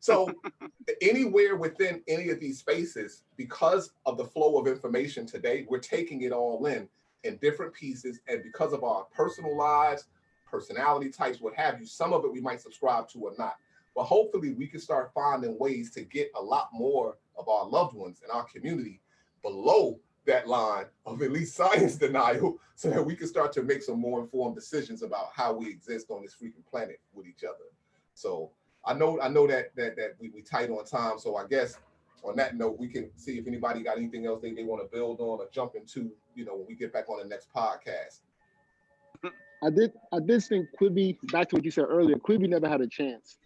[0.00, 0.30] So
[1.00, 6.22] anywhere within any of these spaces, because of the flow of information today, we're taking
[6.22, 6.86] it all in
[7.24, 10.08] in different pieces, and because of our personal lives,
[10.50, 13.56] personality types, what have you, some of it we might subscribe to or not.
[13.94, 17.94] But hopefully, we can start finding ways to get a lot more of our loved
[17.94, 19.00] ones in our community
[19.42, 23.82] below that line of at least science denial so that we can start to make
[23.82, 27.64] some more informed decisions about how we exist on this freaking planet with each other.
[28.14, 28.50] So
[28.84, 31.18] I know I know that that that we, we tight on time.
[31.18, 31.78] So I guess
[32.22, 34.96] on that note, we can see if anybody got anything else they, they want to
[34.96, 38.20] build on or jump into, you know, when we get back on the next podcast.
[39.62, 42.80] I did I did think Quibi, back to what you said earlier, Quibi never had
[42.80, 43.38] a chance.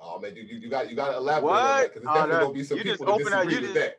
[0.00, 1.82] Oh man, you, you, you got you got to elaborate on What?
[1.82, 3.54] that because Oh, definitely no, gonna be some you just people that open up- disagree
[3.54, 3.98] you with just- that.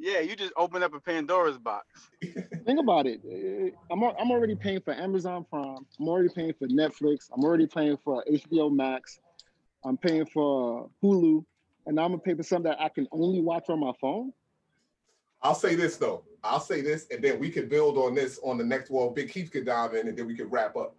[0.00, 1.86] Yeah, you just opened up a Pandora's box.
[2.22, 3.20] Think about it.
[3.90, 5.84] I'm I'm already paying for Amazon Prime.
[5.98, 7.28] I'm already paying for Netflix.
[7.36, 9.18] I'm already paying for HBO Max.
[9.84, 11.44] I'm paying for Hulu,
[11.86, 14.32] and now I'm gonna pay for something that I can only watch on my phone.
[15.42, 16.22] I'll say this though.
[16.44, 18.90] I'll say this, and then we could build on this on the next.
[18.90, 19.10] wall.
[19.10, 20.96] Big Keith could dive in, and then we could wrap up.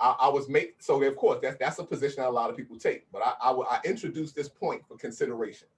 [0.00, 2.56] I, I was make so of course that's that's a position that a lot of
[2.56, 5.68] people take, but I I, I introduced this point for consideration.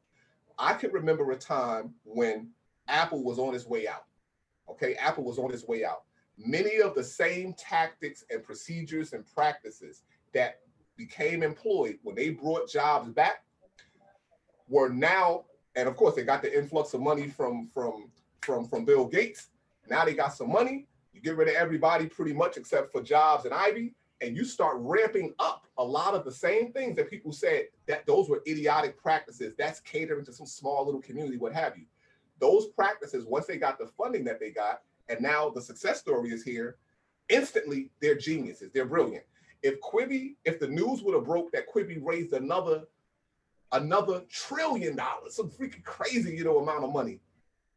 [0.59, 2.49] I can remember a time when
[2.89, 4.05] Apple was on its way out.
[4.69, 6.03] Okay, Apple was on its way out.
[6.39, 10.03] Many of the same tactics and procedures and practices
[10.33, 10.61] that
[10.97, 13.45] became employed when they brought jobs back
[14.69, 15.45] were now,
[15.77, 18.11] and of course they got the influx of money from from
[18.47, 19.48] from from Bill Gates.
[19.90, 20.86] Now they got some money.
[21.12, 23.90] You get rid of everybody pretty much except for Jobs and Ive,
[24.20, 28.06] and you start ramping up a lot of the same things that people said that
[28.06, 29.55] those were idiotic practices.
[29.59, 31.85] That's catering to some small little community, what have you.
[32.39, 36.31] Those practices, once they got the funding that they got, and now the success story
[36.31, 36.77] is here,
[37.28, 38.70] instantly they're geniuses.
[38.73, 39.24] They're brilliant.
[39.62, 42.85] If Quibi, if the news would have broke that Quibi raised another
[43.73, 47.20] another trillion dollars, some freaking crazy, you know, amount of money.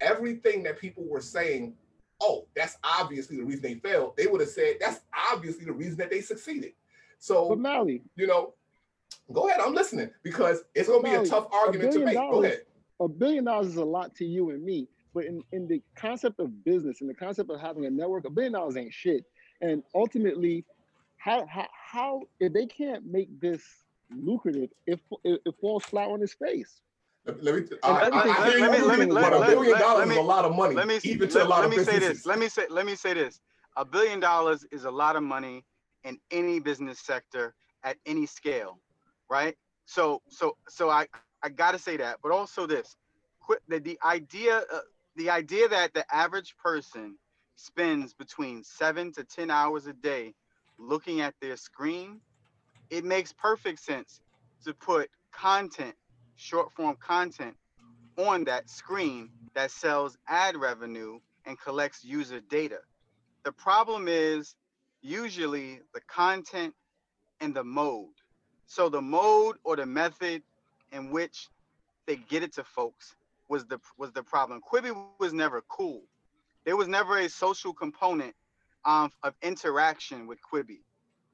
[0.02, 1.74] Everything that people were saying,
[2.22, 4.14] oh, that's obviously the reason they failed.
[4.18, 5.02] They would have said that's
[5.32, 6.74] obviously the reason that they succeeded.
[7.20, 8.54] So, But Mally, you know,
[9.34, 9.62] go ahead.
[9.62, 12.32] I'm listening because it's going to be a tough argument to billion make.
[12.32, 12.62] Go ahead.
[13.02, 16.40] A billion dollars is a lot to you and me, but in, in the concept
[16.40, 19.26] of business, in the concept of having a network, a billion dollars ain't shit.
[19.62, 20.66] And ultimately,
[21.18, 23.62] how how, how if they can't make this
[24.12, 26.82] lucrative, it, it, it falls flat on its face.
[27.42, 27.62] Let me.
[27.84, 29.72] I, I, let me- I hear let you, me- let me- but let- a billion
[29.74, 31.50] let- dollars let is me- a lot of money, Let me even to let, a
[31.50, 32.26] lot let of me say this.
[32.26, 33.40] Let me say let me say this.
[33.78, 35.66] A billion dollars is a lot of money
[36.04, 37.54] in any business sector
[37.84, 38.80] at any scale,
[39.30, 39.56] right?
[39.86, 41.08] So so so I
[41.44, 42.96] I got to say that, but also this.
[43.40, 44.80] Quit the, the idea uh,
[45.16, 47.18] the idea that the average person
[47.56, 50.34] spends between 7 to 10 hours a day
[50.78, 52.22] looking at their screen,
[52.90, 54.22] it makes perfect sense
[54.64, 55.96] to put content,
[56.40, 57.54] short form content
[58.18, 62.80] on that screen that sells ad revenue and collects user data.
[63.44, 64.56] The problem is
[65.02, 66.74] usually the content
[67.42, 68.08] and the mode.
[68.68, 70.44] So the mode or the method
[70.92, 71.50] in which
[72.06, 73.16] they get it to folks
[73.50, 74.62] was the was the problem.
[74.62, 76.04] Quibi was never cool.
[76.66, 78.34] There was never a social component
[78.86, 80.80] um, of interaction with Quibi.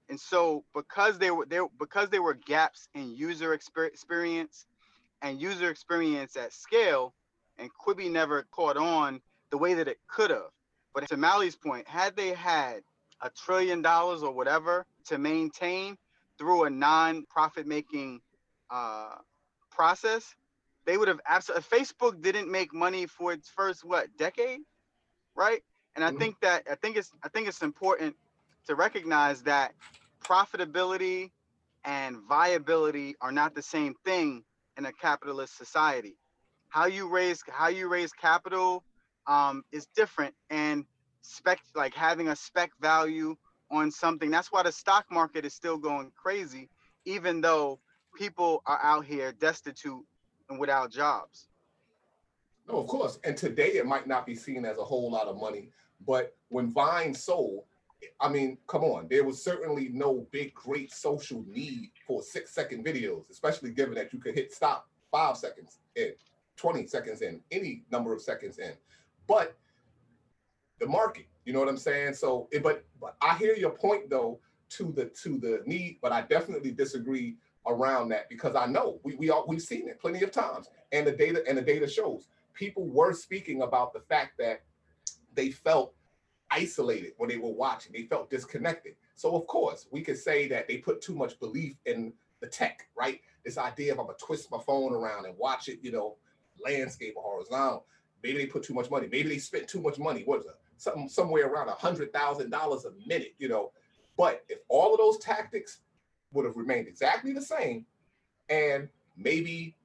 [0.09, 4.65] And so because they were there because there were gaps in user exper- experience
[5.25, 7.15] and user experience at scale,
[7.57, 9.19] and Quibi never caught on
[9.49, 10.51] the way that it could have.
[10.93, 12.81] But to Mally's point, had they had
[13.21, 15.97] a trillion dollars or whatever to maintain
[16.37, 18.21] through a non-profit making
[18.69, 19.15] uh,
[19.71, 20.35] process,
[20.85, 21.63] they would have absolutely.
[21.79, 24.59] Facebook didn't make money for its first what decade,
[25.35, 25.63] right?
[25.95, 28.15] And I think that I think it's I think it's important
[28.67, 29.73] to recognize that
[30.23, 31.31] profitability
[31.83, 34.43] and viability are not the same thing
[34.77, 36.17] in a capitalist society.
[36.69, 38.83] How you raise how you raise capital
[39.27, 40.85] um, is different, and
[41.21, 43.35] spec like having a spec value
[43.71, 44.29] on something.
[44.29, 46.69] That's why the stock market is still going crazy,
[47.05, 47.79] even though
[48.15, 50.03] people are out here destitute
[50.49, 51.47] and without jobs.
[52.67, 53.19] No, of course.
[53.23, 55.69] And today it might not be seen as a whole lot of money,
[56.05, 57.65] but when Vine sold,
[58.19, 62.85] I mean, come on, there was certainly no big, great social need for six second
[62.85, 66.13] videos, especially given that you could hit stop five seconds in,
[66.57, 68.73] 20 seconds in, any number of seconds in.
[69.27, 69.55] But
[70.79, 72.13] the market, you know what I'm saying?
[72.13, 74.39] So, it, but but I hear your point though
[74.71, 77.37] to the to the need, but I definitely disagree
[77.67, 81.07] around that because I know we we all we've seen it plenty of times, and
[81.07, 84.61] the data and the data shows people were speaking about the fact that
[85.33, 85.93] they felt
[86.51, 87.93] isolated when they were watching.
[87.93, 88.95] They felt disconnected.
[89.15, 92.87] So of course, we could say that they put too much belief in the tech,
[92.95, 93.21] right?
[93.43, 96.15] This idea of I'm gonna twist my phone around and watch it, you know,
[96.63, 97.85] landscape or horizontal.
[98.23, 99.07] Maybe they put too much money.
[99.11, 100.23] Maybe they spent too much money.
[100.25, 100.55] What is it?
[100.77, 103.71] Something somewhere around a hundred thousand dollars a minute, you know.
[104.17, 105.79] But if all of those tactics
[106.33, 107.85] would have remained exactly the same,
[108.49, 109.75] and maybe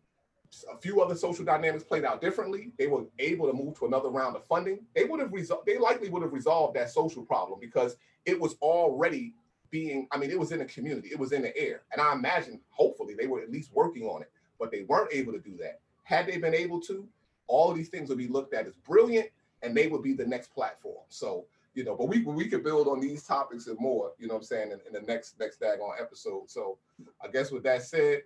[0.73, 4.09] a few other social dynamics played out differently, they were able to move to another
[4.09, 4.81] round of funding.
[4.95, 5.67] They would have resolved.
[5.67, 9.35] They likely would have resolved that social problem because it was already
[9.71, 10.09] being.
[10.11, 11.09] I mean, it was in the community.
[11.09, 14.23] It was in the air, and I imagine, hopefully, they were at least working on
[14.23, 14.31] it.
[14.59, 15.81] But they weren't able to do that.
[16.03, 17.09] Had they been able to,
[17.47, 19.29] all these things would be looked at as brilliant,
[19.63, 21.05] and they would be the next platform.
[21.09, 24.13] So you know, but we we could build on these topics and more.
[24.19, 26.51] You know, what I'm saying in, in the next next daggone episode.
[26.51, 26.79] So
[27.23, 28.23] I guess with that said,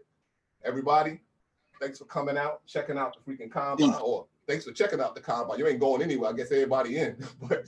[0.64, 1.20] everybody,
[1.80, 5.20] thanks for coming out, checking out the freaking combine, or thanks for checking out the
[5.20, 5.58] combine.
[5.58, 6.30] You ain't going anywhere.
[6.30, 7.66] I guess everybody in, but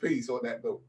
[0.00, 0.82] peace on that note.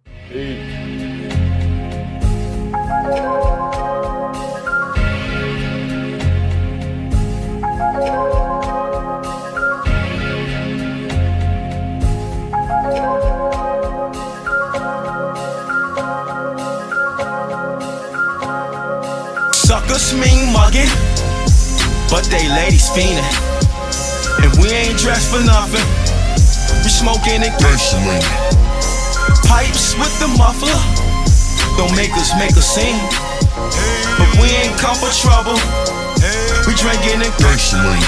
[19.54, 20.90] Suckers mean mugging,
[22.14, 23.26] but they ladies fiending.
[24.46, 25.82] And we ain't dressed for nothing.
[26.86, 28.22] We smoking and gasoline.
[29.50, 30.78] Pipes with the muffler,
[31.74, 33.02] don't make us make a scene.
[34.22, 35.58] But we ain't come for trouble.
[36.70, 38.06] We drinking and gasoline.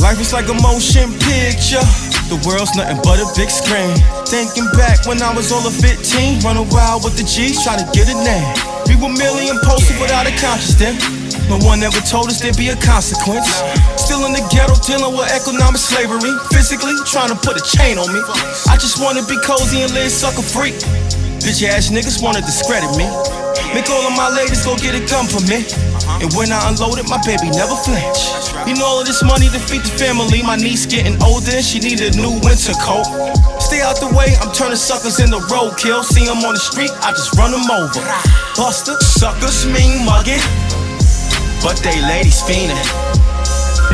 [0.00, 1.84] Life is like a motion picture.
[2.32, 4.00] The world's nothing but a big screen.
[4.24, 7.88] Thinking back when I was all of 15, running wild with the G's, trying to
[7.92, 8.48] get a name.
[8.88, 11.17] We were merely impulsive without a conscience then.
[11.48, 13.48] No one ever told us there'd be a consequence.
[13.96, 16.32] Still in the ghetto, dealing with economic slavery.
[16.52, 18.20] Physically trying to put a chain on me.
[18.68, 20.72] I just wanna be cozy and live sucker free.
[21.44, 23.06] Bitch ass niggas wanna discredit me.
[23.74, 25.64] Make all of my ladies go get a gun for me.
[26.24, 28.20] And when I unload it, my baby never flinch.
[28.66, 30.42] You know all of this money to feed the family.
[30.42, 33.06] My niece getting older and she need a new winter coat.
[33.60, 36.02] Stay out the way, I'm turning suckers into roadkill.
[36.02, 38.00] See them on the street, I just run them over.
[38.56, 40.40] Buster, suckers mean mugging,
[41.62, 42.78] but they ladies fiending.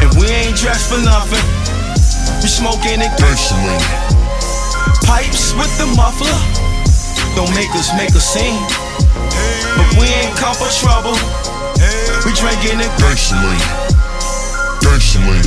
[0.02, 1.44] And we ain't dressed for nothing.
[2.42, 3.80] We smoking and gasoline.
[5.06, 6.38] Pipes with the muffler,
[7.36, 8.60] don't make us make a scene.
[9.76, 11.16] But we ain't come for trouble.
[12.24, 13.60] We drinking and gasoline.
[14.80, 15.44] Gasoline.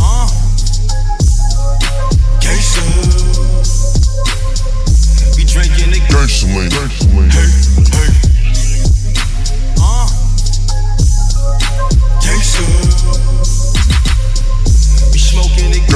[0.00, 0.28] Uh.
[2.40, 2.82] Gangsta.
[5.36, 6.70] We drinking the Gasoline.
[7.30, 8.25] Hey, hey.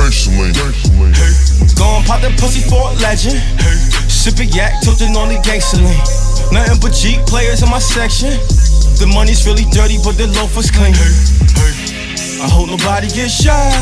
[0.00, 0.54] Gasoline.
[0.56, 1.36] Hey.
[1.76, 3.36] Gon' pop that pussy for a legend.
[3.60, 3.76] Hey.
[4.08, 6.00] Sippin' yak, tilting on the gangsta lane.
[6.52, 8.32] Nothing but Jeep players in my section.
[8.96, 10.96] The money's really dirty, but the loafers clean.
[10.96, 11.12] Hey.
[11.52, 12.40] Hey.
[12.40, 13.76] I hope nobody gets shot.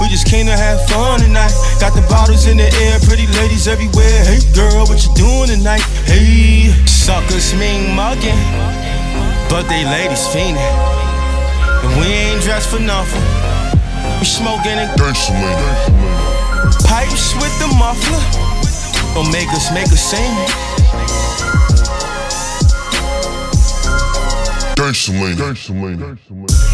[0.00, 1.52] We just came to have fun tonight.
[1.80, 4.20] Got the bottles in the air, pretty ladies everywhere.
[4.28, 5.80] Hey girl, what you doing tonight?
[6.04, 8.36] Hey, suckers mean mugging,
[9.48, 10.60] but they ladies fiending.
[10.60, 13.43] And we ain't dressed for nothing.
[14.24, 15.58] We smoking and Gasoline.
[16.86, 18.22] pipes with the muffler.
[19.12, 20.32] Don't make us make sing.
[24.76, 25.36] Gasoline.
[25.36, 26.73] Gasoline.